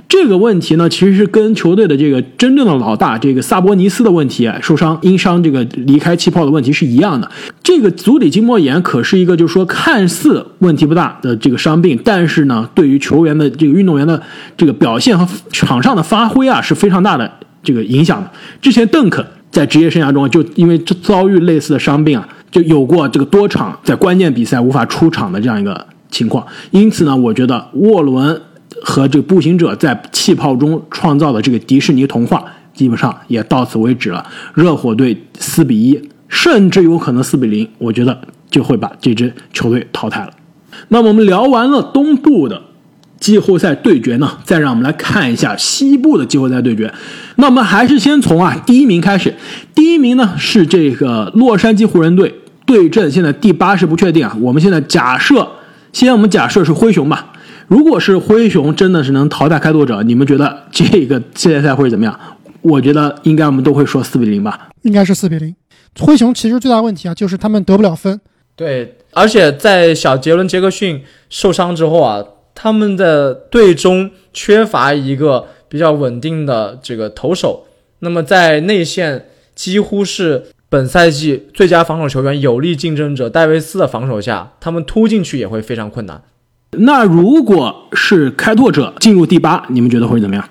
[0.07, 7.31] 这个问题呢，其实是跟球队的这个真正的老大这个萨博尼斯的问题，受伤因伤这个离开气泡的问题是一样的。
[7.63, 14.21] 这个足底筋膜炎可是一个就是说看似问题不大的这个伤病，但是呢，对于球员的这个运动员的
[14.57, 17.31] 这个表现和场上的发挥啊是非常大的
[17.63, 18.29] 这个影响的。
[18.61, 26.45] 之前邓肯在职业生涯中就因为遭遇类似的伤病啊，就有过这个多场在关键比赛无法出场的这样一个情况。
[26.71, 28.39] 因此呢，我觉得沃伦
[28.83, 34.25] 和这个步行者在气泡中创造的这个迪士尼童话，基本上也到此为止了。
[34.53, 40.31] 热火队四比一，甚至有可能四比零，我觉得就会把这支球队淘汰了。
[40.89, 42.61] 那么我们聊完了东部的
[43.19, 46.91] 季后赛对决呢，再让我们来看一下西部的季后赛对决。
[47.35, 49.35] 那我们还是先从啊第一名开始，
[49.75, 52.33] 第一名呢是这个洛杉矶湖人队
[52.71, 55.45] 对阵现在第八是不确定啊，我们现在假设，
[55.91, 57.33] 先我们假设是灰熊吧。
[57.67, 62.17] 如果是灰熊真的是能淘汰开拓者，你们觉得这个系列赛会怎么样？
[62.61, 64.69] 我觉得应该我们都会说四比零吧。
[64.83, 65.53] 应该是四比零。
[65.99, 68.21] 灰熊其实最大问题啊，就是他们得不了分。
[68.55, 72.23] 对，而且在小杰伦·杰克逊受伤之后啊，
[72.55, 77.65] 他们的队中缺乏一个比较稳定的这个投手，
[77.99, 86.23] 那么在内线几乎是本赛季最佳防守球员、有力竞争者戴维斯的防守下，他们突进去也会非常困难。
[86.77, 90.49] 那如果是开拓者进入第八，你们觉得会怎么样？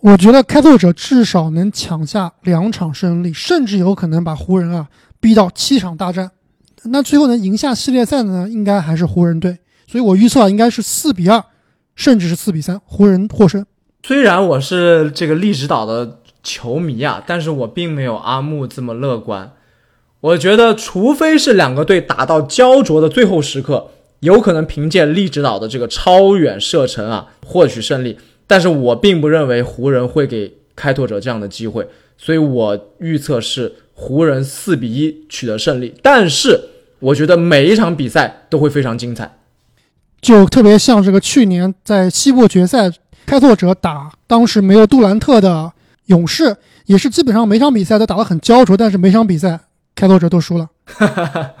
[0.00, 4.88] 我觉得开拓者至少能抢下两场胜利，甚至有可能把湖人啊
[5.20, 6.32] 逼到七场大战。
[6.86, 9.56] 那最后能赢下系列赛的呢，应该还是湖人队。
[9.86, 11.40] 所以我预测啊，应该是四比二，
[11.94, 13.64] 甚至是四比三，湖人获胜。
[14.02, 19.52] 虽然我是这个利指导的球迷啊，但是我并没有阿木这么乐观。
[20.20, 28.16] 我觉得，除非是两个队打到焦灼的最后时刻，有可能凭借利指导的这个超远射程啊获取胜利。
[28.46, 35.92] 但是我并不认为湖人会给开拓者这样的机会，所以我预测是湖人四比一取得胜利。
[36.00, 36.60] 但是
[37.00, 39.36] 我觉得每一场比赛都会非常精彩。
[40.20, 42.90] 就特别像这个去年在西部决赛，
[43.26, 45.72] 开拓者打当时没有杜兰特的
[46.06, 49.60] 勇士，也是基本上每场比赛都打得很焦灼，但是每场比赛
[49.94, 50.68] 开拓者都输了。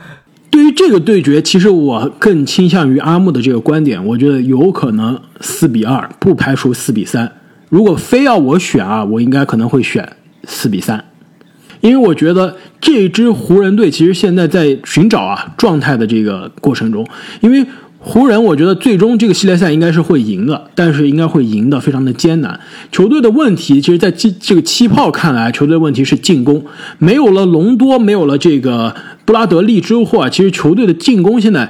[0.48, 7.30] 对于这个对决，其实我更倾向于阿木的这个观点，我觉得有可能四比二，不排除四比三。
[7.68, 11.04] 如果非要我选啊，我应该可能会选四比三，
[11.80, 17.06] 因为我觉得这支湖人队其实现在在寻找啊状态的这个过程中，
[17.40, 17.66] 因为
[18.08, 22.60] 湖人我觉得最终这个系列赛应该是会赢的，但是应该会赢得非常的艰难。
[22.92, 26.64] 球队的问题，其实在这这个七炮看来，球队问题是进攻，
[26.98, 31.68] 没有了隆多，没有了这个布拉德利之后啊，其实球队的进攻现在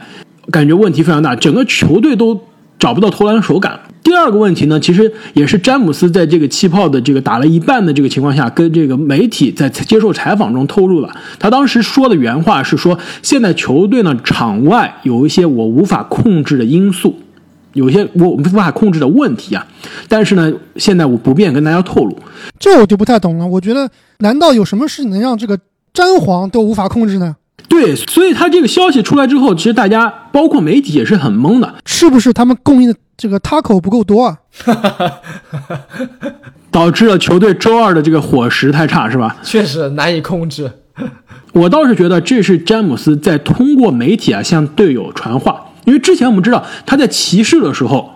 [0.50, 2.38] 感觉问题非常大，整个球队都
[2.78, 3.80] 找不到投篮手感。
[4.02, 11.10] 第二个问题呢，其实也是詹姆斯在这个气泡的这个打了一半的这个情况下，跟这个媒体在接受采访中透露了。
[11.40, 17.16] 他当时说的原话是说，现在球队呢场外有一些我无法控制的因素，
[17.72, 19.66] 有一些我无法控制的问题啊。
[20.06, 22.16] 但是呢，现在我不便跟大家透露。
[22.60, 23.46] 这我就不太懂了。
[23.46, 25.58] 我觉得，难道有什么事能让这个
[25.92, 27.34] 詹皇都无法控制呢？
[27.68, 34.38] 对，所以他这个消息出来之后，其实大家包括媒体也是很懵的，是不是他们供应的这个 taco 不够多啊？
[36.70, 39.36] 导致了球队周二的这个伙食太差，是吧？
[39.42, 40.70] 确实难以控制。
[41.52, 48.10] 我倒是觉得这是詹姆斯在通过媒体啊向队友传话，因为之前我们知道他在骑士的时候，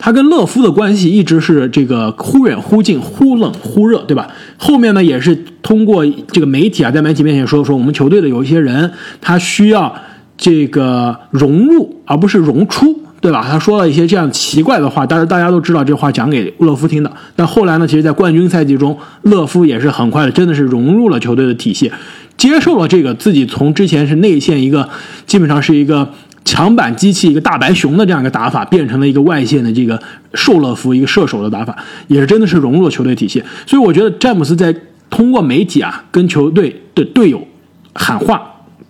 [0.00, 4.28] 他跟勒夫的关系一直是这个忽远忽近、忽冷忽热，对吧？
[4.56, 9.94] 后面呢也是通过这个媒体啊，在媒体面前说说我们球队的有一些人他需要
[10.36, 12.98] 这个融入而不是融出。
[13.22, 13.46] 对吧？
[13.46, 17.12] 他说了一些这样奇怪的话，但是大家都知道这话讲给勒夫听的。
[17.36, 21.92] 但后来呢，其实，在冠军赛季中，勒夫也是很快的，真的是融入了球队的体系，
[22.38, 24.88] 接受了这个自己从之前是内线一个
[25.26, 26.08] 基本上是一个
[26.50, 30.02] 墙板机器、一个大白熊的这样一个打法，变成了一个外线的这个
[30.34, 33.40] 受勒夫一个射手的打法，也是真的是融入了球队体系。
[33.68, 34.74] 所以我觉得詹姆斯在
[35.08, 37.46] 通过媒体啊跟球队的队友
[37.94, 38.42] 喊话，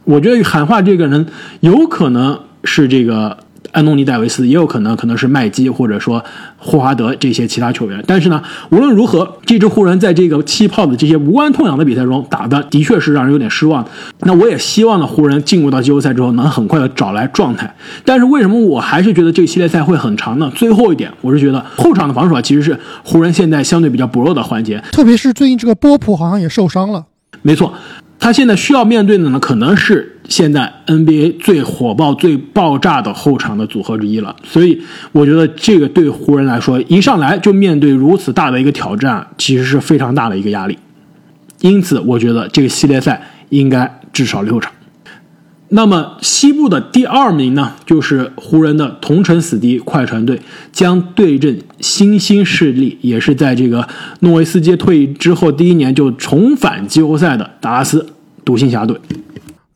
[0.05, 1.27] 我觉得喊话这个人
[1.61, 3.37] 有可能是这个。
[3.73, 6.25] 安东尼戴维斯，也有可能可能是麦基或者说
[6.59, 8.03] 霍华德这些其他球员。
[8.07, 13.87] 但是呢，无论如何，这支湖人在这个气泡的这些无关痛痒的比赛中打的的确是让人有点失望。
[14.21, 17.75] 那我也希望呢，湖人进入到季后赛之后能很快的找来状态。
[18.05, 20.51] 但是为什么我还是觉得这个系列赛会很长呢？
[20.55, 27.05] 最后一点，我是觉得后场的防守其实是湖人现在相对比较薄弱的环节，特别是最近这个波普好像也受伤了。
[27.43, 27.73] 没错。
[28.23, 34.35] 他现在需要面对的呢，可能是现在 NBA 最火爆、最爆炸的后场的组合之一了。
[34.45, 34.81] 所以，
[35.13, 40.79] 我觉得这个对湖人来说，一上来就面对如此大的一个挑战，其实是非常大的一个压力。
[41.61, 44.73] 因此，我觉得这个系列赛应该至少六场。
[45.73, 50.41] 那么西部的第二名呢，就是湖人的同城死敌快船队，
[50.73, 53.87] 将对阵新兴势力，也是在这个
[54.21, 58.07] 诺维斯基退役之后第一年就重返季后赛的达拉斯
[58.45, 58.97] 独行侠队。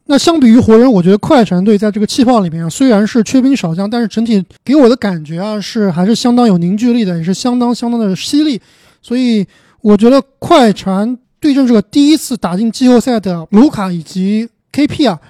[0.06, 8.60] 那相比于湖人，我觉得快船队在这个气泡里面虽然是缺兵少将，但是整体给我的感觉啊，是还是相当有凝聚力的，也是相当相当的犀利。
[9.00, 9.46] 所以
[9.80, 15.20] 我觉得快船对阵这个第一次打进季后赛的卢卡以及 KP 啊。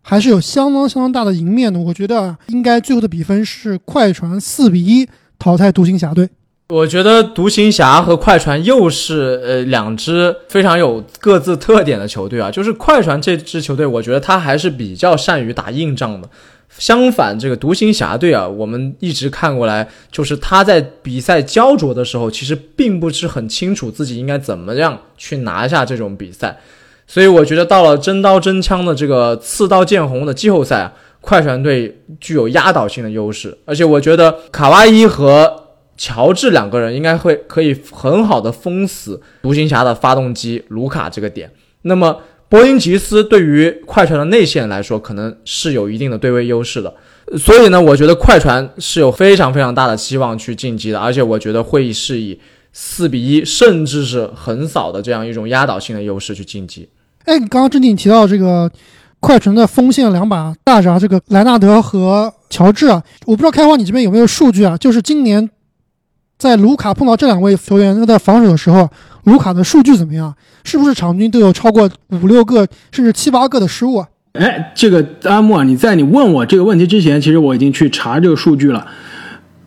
[0.00, 5.06] 还是有相当相当大的赢面的，我觉得应该最后的比分是快船四比一
[5.38, 6.26] 淘汰独行侠队。
[6.70, 12.50] 我觉得独行侠和快船又是呃两支非常有各自特点的球队啊。
[12.50, 16.28] 就是快船这支球队，我觉得他还是比较善于打硬仗的。
[16.76, 26.58] 相反，这个独行侠队啊，我们一直看过来，就是他在比赛焦灼的时候，其实并不是很清楚自己应该怎么样去拿下这种比赛。
[27.06, 35.64] 所以我觉得到了真刀真枪的这个刺刀见红的季后赛啊，快船队具有压倒性的优势，而且我觉得卡哇伊和
[35.98, 41.50] 乔治两个人应该会可以很好的封死独行侠的发动机卢卡这个点。
[41.82, 46.94] 那么波音吉斯对于快船的内线来说，可能是有一定的对位优势的。
[47.36, 52.40] 所以呢，我觉得快船是有非常非常大的希望去晋级的，而且我觉得会议是以
[52.72, 56.88] 四比一，甚至是横扫的这样一种压倒性的优势去晋级。
[57.24, 58.70] 哎，刚刚正经提到这个
[59.20, 64.74] 快船的锋线两把大闸，这个莱纳德和乔治啊，我不知道开花你这边有没有数据啊？
[64.78, 65.50] 就是今年
[66.38, 68.88] 在卢卡碰到这两位球员在防守的时候，
[69.24, 70.32] 卢卡的数据怎么样？
[70.64, 74.08] 是不是场均都有超过五六个甚至七八个的失误啊？
[74.34, 78.86] 哎，这个阿木啊，你在你问我这个问题之前，其实我已经去查这个数据了。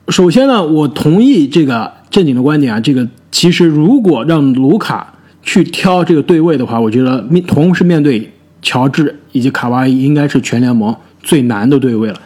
[0.08, 5.14] 首先呢，我同意这个正经的观点啊，这个其实如果让卢卡。
[5.44, 8.32] 去挑这个对位的话，我觉得面同时面对
[8.62, 12.22] 乔治以及卡哇伊，应该是全联盟最难的对位了。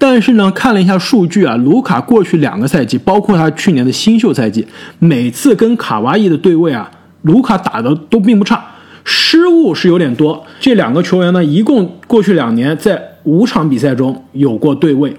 [0.00, 4.64] 但是呢，看了一下数据啊，卢卡过去两个赛季，包括他去年的新秀赛季，
[5.00, 6.88] 每次跟卡哇伊的对位啊，
[7.22, 8.64] 卢卡打的都并不差，
[9.02, 10.46] 失误是有点多。
[10.60, 15.16] 这两个球员呢，一共过去两年在五场比赛中有过对位，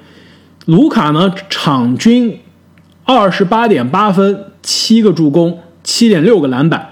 [0.65, 2.39] 卢卡呢场均
[3.03, 6.87] 二十八点八分，七个助攻，七点六个篮板。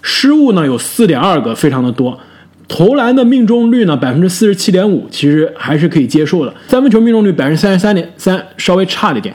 [0.00, 2.18] 失误呢有四点二个，非常的多。
[2.74, 6.54] 投篮的命中率呢百分之四十七点五，其实还是可以接受的。
[6.68, 9.34] 三分球命中率百分之三十三点三，稍微差了一点。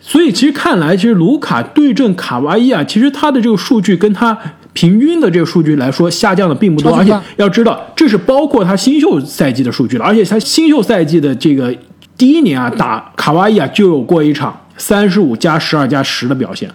[0.00, 4.36] 所以其实看来，其实卢卡对阵卡哇伊啊，其实他的这个数据跟他
[4.72, 6.92] 平均的这个数据来说下降的并不多。
[6.92, 10.04] 而且要知道，这是包括他新秀赛季的数据了。
[10.04, 11.72] 而且他新秀赛季的这个
[12.18, 14.58] 第一年啊，打卡哇伊啊就有过一场。
[14.76, 16.70] 三十五加十二加十的表现，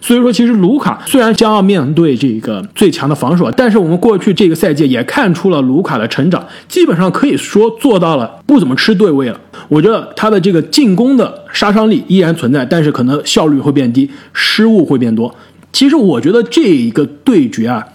[0.00, 9.40] 所以说其实卢卡虽然将要面对这个最强的防守，但是我们过去这个赛季也看出了卢卡的成长，基本上可以说做到了不怎么吃对位了。
[9.68, 15.34] 我觉得他的这个进攻的杀伤力依然存在，但是可能效率会变低，失误会变多。
[15.72, 17.86] 其实我觉得这一个对决啊，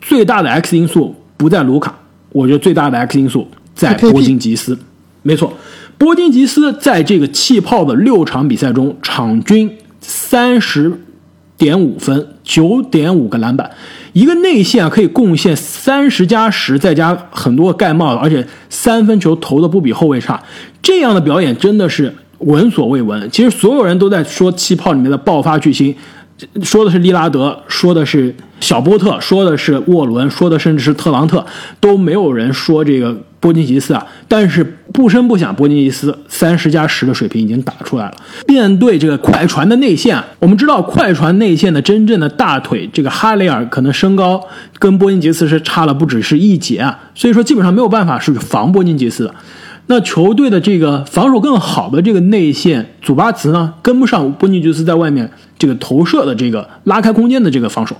[0.00, 1.94] 最大的 X 因素不在卢卡，
[2.30, 4.78] 我觉得最大的 X 因素在波金吉斯，
[5.22, 5.52] 没错。
[5.96, 10.92] 波金吉斯在这个气泡的六场比赛中，场均三十
[11.56, 13.70] 点五分，九点五个篮板，
[14.12, 20.42] 一个内线可以贡献三十加十，再加很多盖帽，而且三分球投的不比后卫差。
[20.82, 23.30] 这样的表演真的是闻所未闻。
[23.30, 25.94] 其实所有人都在说气泡里面的爆发巨星，
[26.62, 31.46] 说的是利拉德，说的是小波特，说的是沃伦，说的甚至是特朗特，
[31.80, 33.16] 都没有人说这个。
[33.44, 38.14] 波金吉斯啊，但是不声不响，波金吉斯三十加十的水平已经打出来了。
[38.46, 44.42] 面对这个快船的内线，我们知道快船内线的真正的大腿，这个哈雷尔可能身高
[44.78, 49.34] 跟波金吉斯是差了不只是一截啊，所以说基本上没有办法是防波金吉斯的。
[49.88, 57.94] 那球队的这个防守更好的这个内线祖巴茨呢，跟不上波金吉斯在外面这个投射的这个拉开空间的这个防守。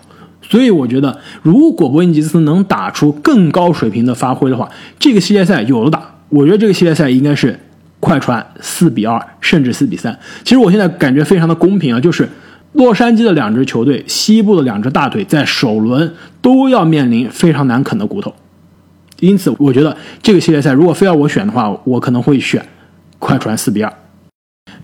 [0.48, 4.68] 所以我觉得，如果波音吉斯能打出更高水平的发挥的话，
[4.98, 6.14] 这个系列赛有的打。
[6.28, 7.58] 我觉得这个系列赛应该是
[8.00, 10.18] 快船四比二，甚至四比三。
[10.42, 12.28] 其实我现在感觉非常的公平啊，就是
[12.72, 18.34] 洛杉矶的两支球队，西部的两支大腿，在首轮都要面临非常难啃的骨头。
[19.20, 22.66] 因此，我觉得这个系列赛如果非要我选的话，我可能会选
[23.18, 23.92] 快船四比二。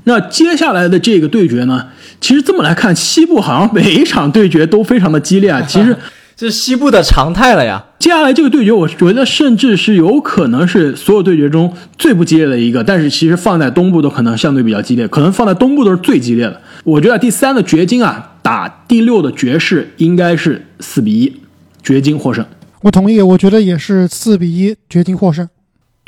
[0.05, 1.87] 那接下来的这个对决呢？
[2.21, 5.63] 其实这么来看，西部好像每一场对决都非常的激烈啊。
[5.69, 5.97] 其实
[6.37, 7.85] 这是西部的常态了呀。
[7.99, 12.83] 接下来这个对决，我觉得甚至是有可能是所有对决中最不激烈的一个。
[12.83, 16.61] 但是其实放在东部都可能相对比较激烈，可能放在东部都是最激烈的。
[16.85, 21.37] 我觉得第三的掘金啊，打第六的爵士应该是四比一，
[21.83, 22.45] 掘金获胜。
[22.81, 25.47] 我同意，我觉得也是四比一，掘金获胜。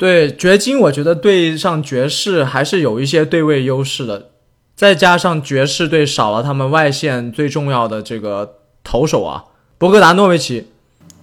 [0.03, 4.31] 对掘金，我觉得对上爵士还是有一些对位优势的，
[4.75, 9.45] 再加上爵士队少了他们外线最重要的这个投手啊，
[9.77, 10.65] 博格达诺维奇。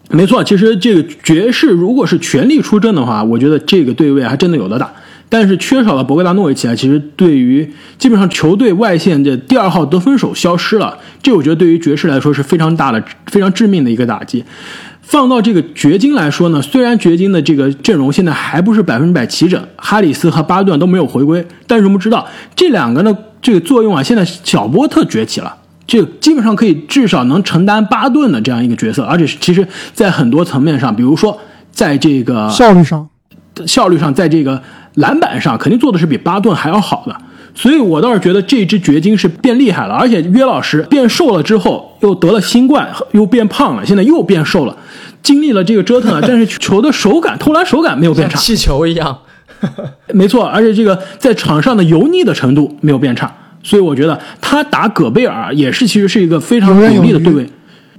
[0.08, 4.90] 没错，其实这个爵士如果是全力出征的话，我觉得这个对位还真的有的打。
[5.28, 14.42] 但是缺少了博格达诺维奇啊，其实对于基本上球队外线的第二号得分手消失了，这我觉得对于爵士来说是非常大的、非常致命的一个打击。
[15.10, 25.52] 放到这个掘金来说呢，虽然掘金的这个阵容现在还不是百分之百齐整，哈里斯和巴顿都没有回归，但是我们知道这两个呢这个作用啊，现在小波特崛起了，
[25.84, 31.36] 这基本上可以至少能承担巴顿的这样一个角色，而且其实在很多层面上，比如说
[31.72, 33.08] 在这个效率上，
[33.66, 34.62] 效率上，在这个
[34.94, 37.16] 篮板上，肯定做的是比巴顿还要好的。
[37.52, 44.76] 所以我倒是觉得这支掘金是变厉害了，而且约老师变瘦了之后，又得了新冠，又变胖了，现在又变瘦了，
[45.22, 49.18] 经历了这个折腾啊， 但是球的手感、投篮手感没有变差，气球一样，
[50.14, 57.48] 没错，而且这个在场上的油腻的程度没有变差，所以我觉得他打戈贝尔也是其实是一个非常有力的对位。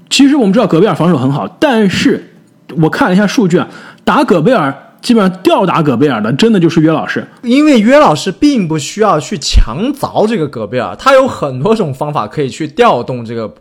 [0.09, 2.33] 其实我们知道戈贝尔防守很好，但是
[2.81, 3.67] 我看了一下数据啊，
[4.03, 4.87] 打戈贝尔。
[5.01, 13.51] 基本上吊打戈贝尔的，真的就是约老师，因为约老师并不需要去强凿这个戈贝尔，他有很多种方法可以去调动这个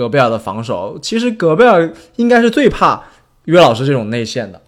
[0.00, 0.98] 戈贝尔的防守。
[1.02, 3.02] 其实戈贝尔应该是最怕
[3.44, 4.62] 约老师这种内线的。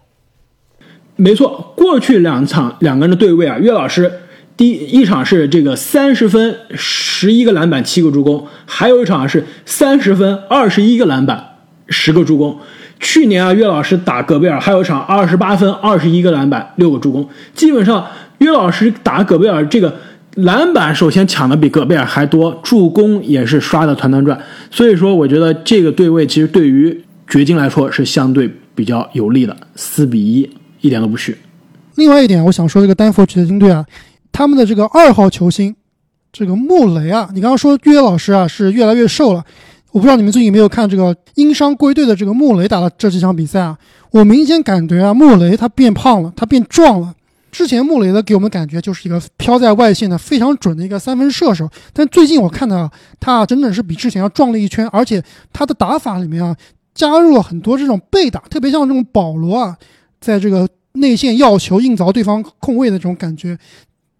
[1.15, 4.19] 没错，过去两场两个人的对位啊，约老师
[4.55, 11.55] 第一场是这个三十分十一个篮板七个助攻，还有一场是三十分二十一个篮板
[11.87, 12.59] 十个助攻。
[12.99, 17.27] 去年啊，约老师打戈贝尔还有一场二十八分、二十一个篮板、六个助攻。
[17.55, 18.07] 基本上，
[18.37, 19.95] 约老师打戈贝尔这个
[20.35, 24.39] 篮板首先抢的比戈贝尔还多，助攻也是刷的团团转。
[24.71, 30.49] 所以说，我觉得这个对位其实对于掘金来说是相对比较有利的，四比一
[30.81, 31.37] 一点都不虚。
[31.95, 33.85] 另外一点，我想说这个丹佛掘金队啊，
[34.31, 35.75] 他们的这个二号球星
[36.31, 39.43] 这个穆雷啊，你刚刚说约老师啊是越来越瘦了。
[39.91, 43.77] 我不知道你们最近有没有看这个因伤归队的这个穆雷打的这几场比赛啊？
[44.09, 47.13] 我明显感觉啊，穆雷他变胖了，他变壮了。
[47.53, 55.23] 之前穆雷的给我们感觉就是一个飘在外线的非常准的一个三分射手，但最近我看到他啊真的是比之前要壮了一圈，而且
[55.53, 56.53] 他的打法里面啊
[56.95, 59.77] 加入了很多这种背打，特别像这种保罗啊，
[60.19, 63.55] 在这个内线要球硬凿对方空位的这种感觉。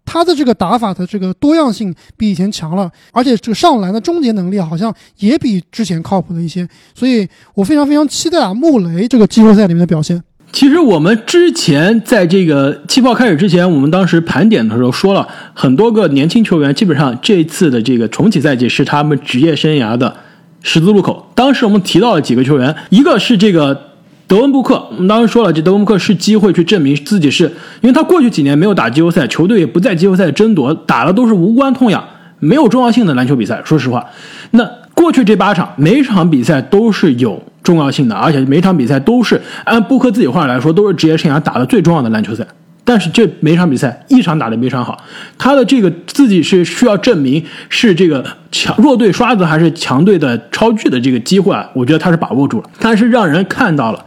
[0.06, 10.22] 他的这个打法的这个多样性比以前强了，而且这个上篮的终结能力好像也比之前靠谱了一些，所以我非常非常期待啊穆雷这个季后赛里面的表现。
[10.54, 20.14] 其实我们之前在这个气泡开始之前，我们当时盘点的时候说了很多个年轻球员，基本上这次的这个重启赛季是他们职业生涯的
[20.62, 21.28] 十字路口。
[21.34, 23.90] 当时我们提到了几个球员，一个是这个。
[24.26, 27.44] 德文布克，我们当时说了，这德文布克是机会去证明自己是，
[27.82, 32.02] 因为他过去几年没有打季后赛，球队也不在季后赛争夺，打的都是无关痛痒、
[32.38, 33.60] 没有重要性的篮球比赛。
[33.66, 34.06] 说实话，
[34.52, 42.46] 那过去这八场，每场比赛都是有重要性的，而且每场比赛都是按布克自己话来说，都是职业生涯打的最重要的篮球赛。
[42.84, 45.02] 但是这每场比赛一场打的非常好，
[45.36, 54.04] 他的这个自己是需要证明是这个强弱队刷子还是强队的超巨的这个机会啊，我觉得他是把握住了，他是让人看到了。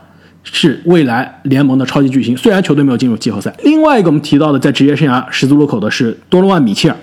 [0.50, 3.54] 是未来联盟的超级巨星，虽然球队没有进入季后赛。
[3.66, 6.96] 另外一个我们提到的在职业生涯十字路口的是多罗万米切尔，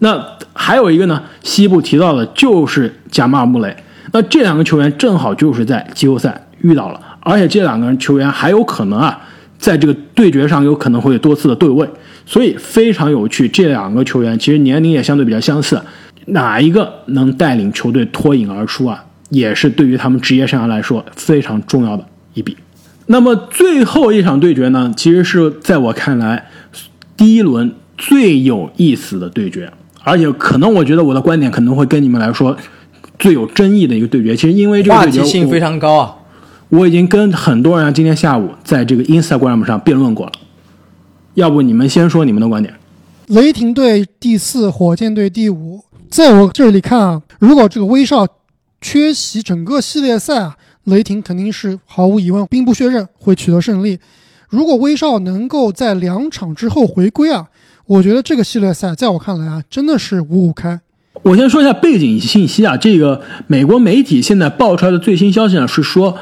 [0.00, 0.22] 那
[0.52, 3.74] 还有一个呢，西部提到的就是贾马尔穆雷。
[4.12, 9.20] 那这两个球员正好就是在季后赛遇到了，而且这两个人球员还有可能啊，
[9.58, 11.88] 在这个对决上有可能会多次的对位，
[12.24, 13.48] 所以非常有趣。
[13.48, 15.80] 这两个球员其实年龄也相对比较相似，
[16.26, 22.56] 哪一个能带领球队脱颖而出啊，也是对于他们职业生涯来说非常重要的一笔。
[23.06, 26.46] 那么最后一场对决呢，其实是在我看来
[27.16, 29.70] 第一轮最有意思的对决，
[30.02, 32.56] 而且可能我觉得我的观点可能会跟你们来说
[33.18, 34.34] 最有争议的一个对决。
[34.36, 36.16] 其实因为这个话题性非常高啊，
[36.68, 40.32] 我已经跟很多人今天下午在这个 Instagram 上辩论过了。
[41.34, 42.74] 要不你们先说你们的观点？
[43.26, 45.82] 雷霆队第四，火箭队第五。
[46.10, 48.26] 在我这里看啊，如果这个威少
[48.80, 53.98] 缺席整个系列赛啊，雷霆肯定是毫无疑问兵不血刃会取得胜利。
[54.48, 57.48] 如果威少能够在两场之后回归啊，
[57.86, 60.78] 我觉得这个系列赛在我看来啊，真的是五五开。
[61.22, 66.18] 我先说一下背景信息啊，这个美国媒体现在爆出来的最新消息呢是说，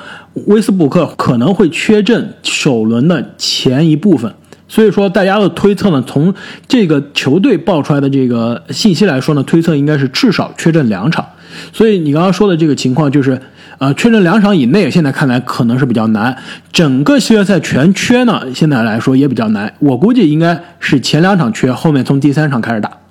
[0.47, 4.32] 威斯布鲁克可能会缺阵首轮的前一部分。
[4.68, 6.32] 所以说，大家的推测呢，从
[6.68, 11.26] 这个球队爆出来的这个信息来说呢，推测应该是至少缺阵两场。
[11.72, 13.38] 所以你刚刚说的这个情况，就是
[13.78, 16.36] 呃，缺阵两场以内，现在看来可能是比较难。
[16.72, 19.74] 整个系列赛全缺呢，现在来说也比较难。
[19.80, 23.01] 我估计应该是前两场缺，后面从第三场开始打。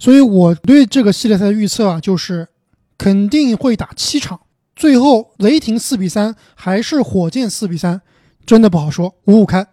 [0.00, 2.48] 所以我对这个系列赛的预测啊，就是
[2.98, 4.40] 肯定会打七场，
[4.74, 8.00] 最后雷霆四比三还是火箭四比三，
[8.44, 9.66] 真的不好说，五五开。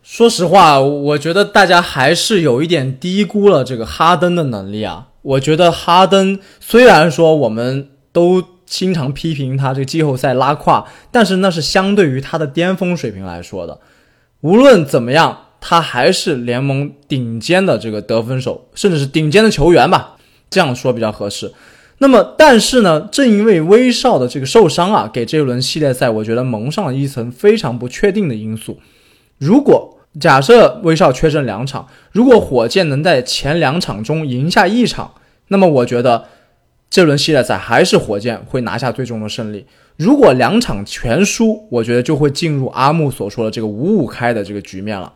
[0.00, 5.08] 说实话，我觉得大家还是有一点低估了这个哈登的能力啊。
[5.22, 13.80] 我觉得哈登虽然说我们都经常批评他这个季后赛拉胯，但是那是相对于他的巅峰水平来说的。
[14.42, 20.16] 无论怎么样，他还是联盟顶尖的这个得分手，甚至是顶尖的球员吧，
[20.50, 21.50] 这样说比较合适。
[21.98, 28.78] 那么，但是呢，正因为威少的这个受伤啊，给这一轮系列赛我觉得蒙上了一层非常不确定的因素。
[29.38, 35.14] 如果假设威少缺阵两场，如果火箭能在前两场中赢下一场，
[35.48, 36.26] 那么我觉得
[36.90, 39.64] 这轮系列赛还是火箭会拿下最终的胜利。
[39.96, 45.10] 如果两场全输，我觉得就会进入阿木所说的这个五五开的这个局面了。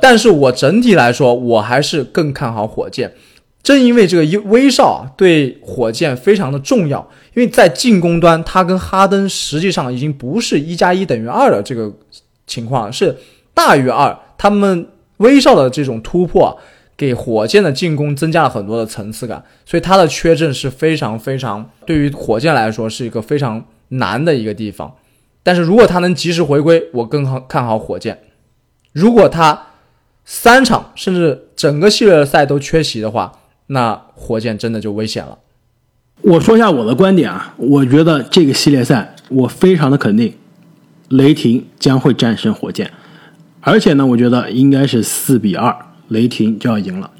[0.00, 3.12] 但是我整体来说，我还是更看好火箭。
[3.62, 11.92] 正因为这个威少对火箭非常的重要，因为在进攻端，他跟哈登实际上已经不是一加一等于二的这个
[12.46, 13.14] 情况，是
[13.52, 14.18] 大于二。
[14.38, 14.88] 他们
[15.18, 16.58] 威少的这种突破，
[16.96, 24.90] 给火箭的进攻增加了很多的层次感，所以他的缺阵是非常非常对于火箭来说是一个非常难的一个地方。
[25.42, 28.18] 但是如果他能及时回归，我更好看好火箭。
[28.92, 29.66] 如果他
[30.32, 33.32] 三场甚至整个系列赛都缺席的话，
[33.66, 35.36] 那火箭真的就危险了。
[36.22, 40.32] 我说一下我的观点啊，我觉得这个系列赛我非常的肯定，
[41.08, 42.92] 雷霆将会战胜火箭。
[43.60, 45.76] 而且呢，我觉得应该是四比二，
[46.06, 47.10] 雷霆就要赢了。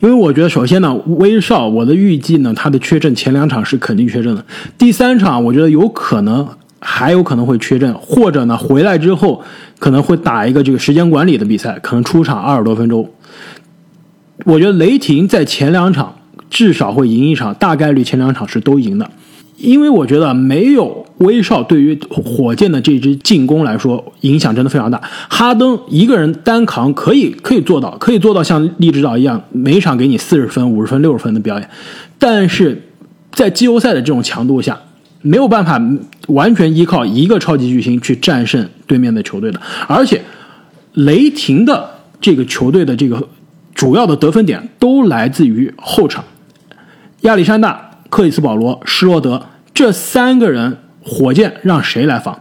[0.00, 4.42] 因为我觉得，首先呢，威少，我的预计呢，他的缺阵前两场是肯定缺阵的。
[4.78, 6.48] 第三场，我觉得有可能
[6.80, 9.42] 还有可能会缺阵，或者呢，回来之后
[9.84, 13.06] 可能会打一个这个时间管理的比赛，可能出场二十多分钟。
[14.46, 16.16] 我觉得雷霆在前两场
[16.48, 19.10] 至少会赢一场，大概率前两场是都赢的。
[19.58, 24.98] 因为我觉得没有威少对于火箭的这支进攻来说影响真的非常大。
[25.28, 31.68] 哈登一个人单扛可以可以做到，可以做到像利指导一样每场给你四十分、五十分、六十分的表演。
[32.18, 32.80] 但是
[33.32, 34.80] 在季后赛的这种强度下，
[35.24, 35.80] 没有办法
[36.28, 39.60] 完全依靠一个超级巨星去战胜对面的球队的。
[39.88, 40.22] 而且
[40.92, 43.28] 雷霆的这个球队的这个
[43.74, 46.24] 主要的得分点都来自于后场，
[47.22, 47.90] 亚历山大。
[48.10, 52.38] 克里斯保罗、施罗德这三个人，火箭让谁来防？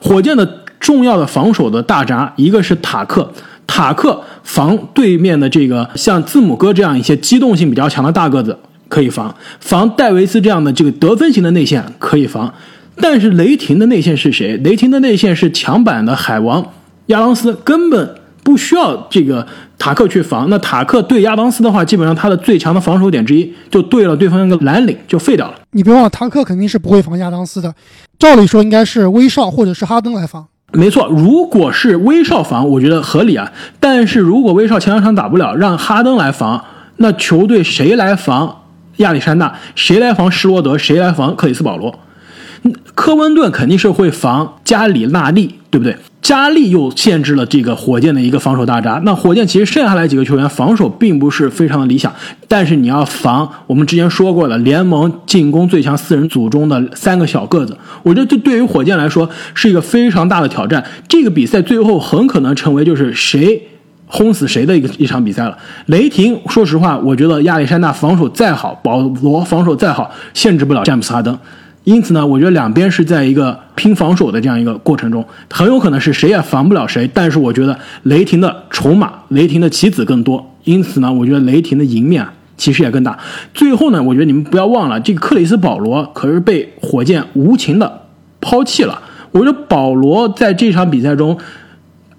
[0.00, 3.32] 火箭的重要的防守的大闸，一个是塔克，
[3.66, 8.56] 塔克防对面的这个像字母哥这样一些机动性比较强的大个子
[8.88, 12.52] 可以防，防戴维斯这样的这个得分型的内线可以防。
[13.00, 14.56] 但是雷霆的内线是谁？
[14.58, 16.72] 雷霆的内线是强板的海王
[17.06, 19.46] 亚当斯，根本不需要这个。
[19.80, 25.54] 塔克去防，那塔克对亚当斯的话，基本上他的最强的防守点之一就对了对方那个蓝领就废掉了。
[25.70, 27.72] 你别忘了，塔克肯定是不会防亚当斯的，
[28.18, 30.44] 照理说应该是威少或者是哈登来防。
[30.72, 33.52] 没错，如果是威少防，我觉得合理啊。
[33.78, 36.64] 但是如果威少前两场打不了，让哈登来防，
[36.96, 38.57] 那球队谁来防
[38.98, 39.58] 亚历山大？
[39.74, 40.78] 谁来防施罗德？
[40.78, 41.98] 谁来防克里斯保罗？
[42.94, 45.96] 科温顿肯定是会防加里纳利，对不对？
[46.20, 49.00] 加利又限制了这个火箭的一个防守大闸。
[49.04, 52.12] 那火箭其实剩下来几个球员防守并不是非常的理想，
[52.48, 60.84] 但是你要防我们之前说过的联盟进攻最强四人组中的三个小个子，我觉得这对于火箭来说是一个非常大的挑战。
[61.08, 63.62] 这个比赛最后很可能成为就是谁
[64.08, 65.56] 轰死谁的一个一场比赛了。
[65.86, 71.38] 雷霆，说实话，我觉得亚历山大防守再好，保罗防守再好，限制不了詹姆斯哈登。
[71.84, 77.08] 因此呢，我觉得两边是在一个拼防守的这样一个过程中，很有可能是谁也防不了谁。
[77.14, 82.26] 但是我觉得雷霆的筹码、雷霆的棋子更多，因此呢，我觉得雷霆的赢面
[82.58, 83.18] 其实也更大。
[83.54, 88.02] 最后呢，我觉得你们不要忘了，这个克里斯保罗可是被火箭无情的
[88.40, 89.00] 抛弃了。
[89.30, 91.38] 我觉得保罗在这场比赛中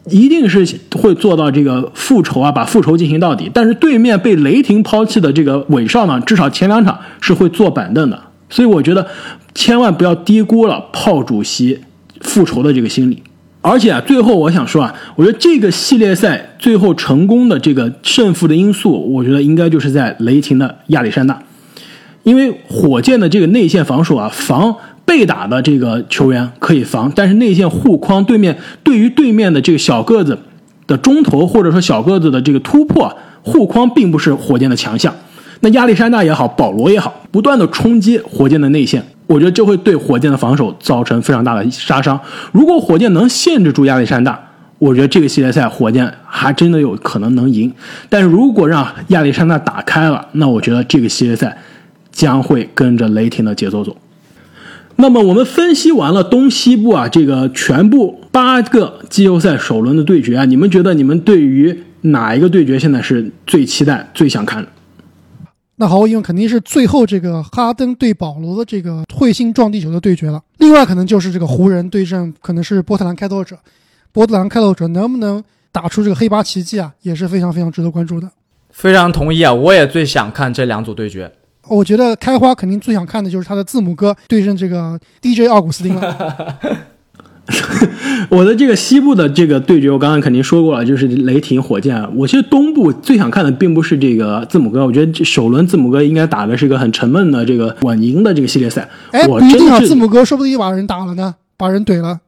[0.06, 3.50] 一定是会做到这个复仇啊，把复仇进行到底。
[3.54, 8.20] 但是对面被雷霆抛弃的这个韦少呢，至少前两场是会坐板凳的。
[8.50, 9.06] 所以我觉得
[9.54, 11.80] 千万不要低估了炮主席
[12.22, 13.22] 复仇的这个心理。
[13.62, 21.44] 而且啊，最后我想说啊，我觉得这个系列赛最后成功的这个胜负的因素，我觉得应该就是在雷霆的亚历山大，
[22.24, 24.74] 因为火箭的这个内线防守啊，防
[25.10, 30.38] 被打的这个球员可以防，但是内线护框对面对于对面的这个小个子
[30.86, 35.12] 的中投或者说小个子的这个突破护框，并不是火箭的强项。
[35.62, 39.04] 那亚历山大也好，保罗也好，不断的冲击火箭的内线。
[39.26, 42.20] 我觉得这会对火箭的防守造成非常大的杀伤。
[42.52, 44.40] 如果火箭能限制住亚历山大，
[44.78, 47.74] 我觉得这个系列赛火箭还真的有可能能赢。
[48.10, 51.58] 但如果让亚历山大打开了，那我觉得这个系列赛
[52.12, 53.98] 将会跟着雷霆的节奏走。
[55.02, 64.68] 那么我们分析完了东西部啊，这个全部八个季后赛首轮的对决啊，你们觉得你们对于哪一个对决现在是最期待、最想看的？
[65.78, 70.44] 那毫无疑问，肯定是最后这个哈登对保罗的这个彗星撞地球的对决了。
[70.58, 73.58] 另外，可能就是这个湖人对阵，可能是波特兰开拓者。
[74.12, 75.42] 波特兰开拓者能不能
[75.72, 78.30] 打出这个黑八奇迹啊，也是非常非常值得关注的。
[78.72, 81.32] 非常同意啊，我也最想看这两组对决。
[81.70, 86.58] 我觉得开花肯定最想看的就是他的字母哥对阵这个 DJ 奥古斯丁了。
[88.30, 92.08] 我的这个西部的这个对决，我刚刚肯定说过了，就是雷霆、火箭。
[92.16, 98.88] 我其实东部最想看的并不是这个字母哥，我觉得首轮字母哥应该打的是一个很沉闷的这个稳赢的这个系列赛。
[99.12, 102.20] 哎，我不一定啊，真是字母哥说不定把人打了呢，把人怼了。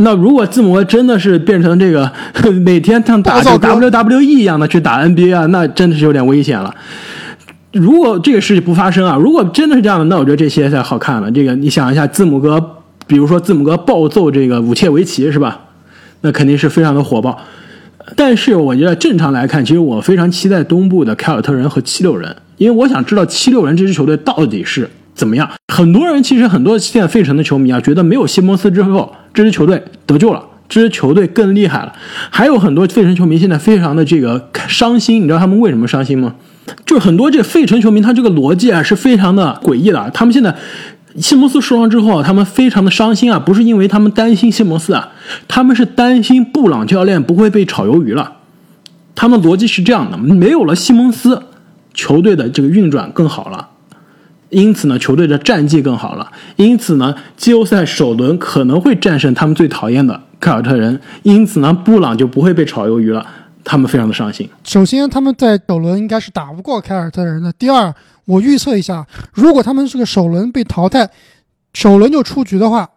[0.00, 2.10] 那如果字母哥真的是变成这个
[2.64, 6.74] 每天像打 WWE 一样的去打 NBA 啊，那真的是有点危险了。
[7.72, 11.30] 如果这个事情不发生啊，如果真的是这样的，那我觉得这些才好看了。
[11.30, 12.58] 这个你想一下，字母哥，
[13.06, 15.60] 比如说字母哥暴揍这个武切维奇是吧？
[16.22, 17.38] 那肯定是非常的火爆。
[18.16, 25.50] 但是我觉得正常来看，其实我非常期待东部的凯尔特人和七六人，因为我想知道七六人这支球队到底是怎么样。
[25.70, 31.92] 很多人其实很多现在费城的球迷啊，觉得没有西蒙斯之后，这支球队得救了，这支球队更厉害了。
[32.30, 36.34] 还有很多费城球迷现在非常的这个伤心，你知道他们为什么伤心吗？
[36.86, 40.10] 就是很多这费城球迷，他这个逻辑啊是非常的诡异的。
[40.12, 40.54] 他们现在
[41.18, 45.08] 西蒙斯受伤之后啊，他们非常的伤心啊，不是因为他们担心西蒙斯啊，
[45.48, 48.34] 他们是担心布朗教练不会被炒鱿鱼了。
[49.14, 51.42] 他们逻辑是这样的：没有了西蒙斯，
[51.92, 53.70] 球队的这个运转更好了，
[54.50, 63.26] 因此呢，球队的战绩更好了，因此呢，季后赛首轮可能会战胜他们最讨厌的凯尔特人，因此呢，布朗就不会被炒鱿鱼了。
[63.68, 64.48] 他们非常的伤心。
[64.64, 67.52] 首先，他们在首轮应该是打不过凯尔特人的。
[67.52, 67.94] 第二，
[68.24, 71.10] 我预测一下，如果他们这个首轮被淘汰，
[71.74, 72.88] 首轮就出局的话，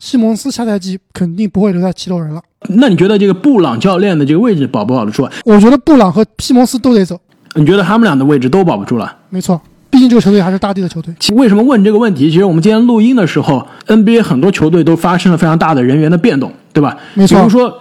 [0.00, 2.42] 西蒙斯下赛季肯定不会留在七六人了。
[2.70, 5.32] 那你觉得这个布朗教练的这个位置保不保得住啊？
[5.44, 7.20] 我觉得布朗和西蒙斯都得走，
[7.54, 9.16] 你觉得他们俩的位置都保不住了？
[9.30, 11.14] 没错，毕竟这个球队还是大地的球队。
[11.20, 12.28] 其为什么问这个问题？
[12.28, 16.96] 其实我们今天录音的时候，NBA 很多球队都发生了非常大的人员的变动，对吧？
[17.14, 17.72] 没错比如说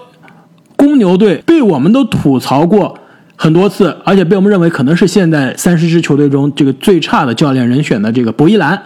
[0.77, 2.97] 公牛队被我们都吐槽过
[3.35, 8.81] 很多次，而且被我们认为可能是现在三十支球队中这个最差的教练人选的这个博伊兰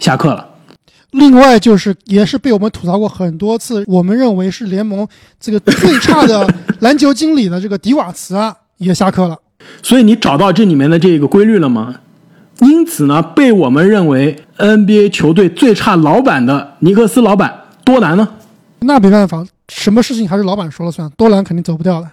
[0.00, 0.46] 下课了。
[1.12, 5.06] 另外就是，也是被我们吐槽过很多次，我们认为是联盟
[5.40, 6.46] 这个最差的
[6.80, 9.38] 篮球经理的这个迪瓦茨啊，也下课了。
[9.82, 11.94] 所以你找到这里面的这个规律了吗？
[12.60, 17.54] 因此呢，被我们认为 NBA 球队最差老板的尼克斯老板
[17.84, 18.28] 多难呢，
[18.80, 22.08] 那没办法，什么事情还是老板说了算，多兰肯定走不掉的。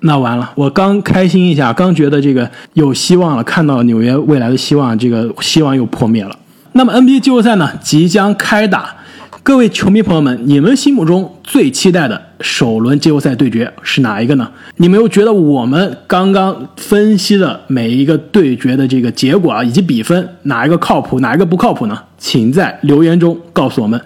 [0.00, 6.36] 那完了，我刚开心一下，刚觉得这个有希望了，看到纽约未来的希望，这个希望又破灭了。
[6.72, 8.94] 那么 NBA 季后赛呢即将开打，
[9.42, 14.50] 各位球迷朋友们，你们心目中最期待的首轮季后赛对决是哪一个呢？
[14.76, 21.98] 你们又觉得我们刚刚分析的每一个对决的这个结果啊，以及比分哪一个靠谱，哪一个不靠谱呢？
[22.18, 23.98] 请在留言中告诉我们。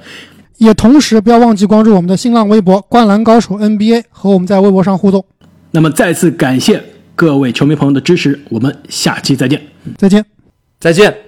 [0.58, 5.24] 也同时不要忘记关注我们的新浪微博“灌篮高手 NBA”，和我们在微博上互动。
[5.70, 6.82] 那么再次感谢
[7.14, 9.60] 各位球迷朋友的支持，我们下期再见。
[9.96, 10.24] 再见。
[10.80, 11.27] 再见。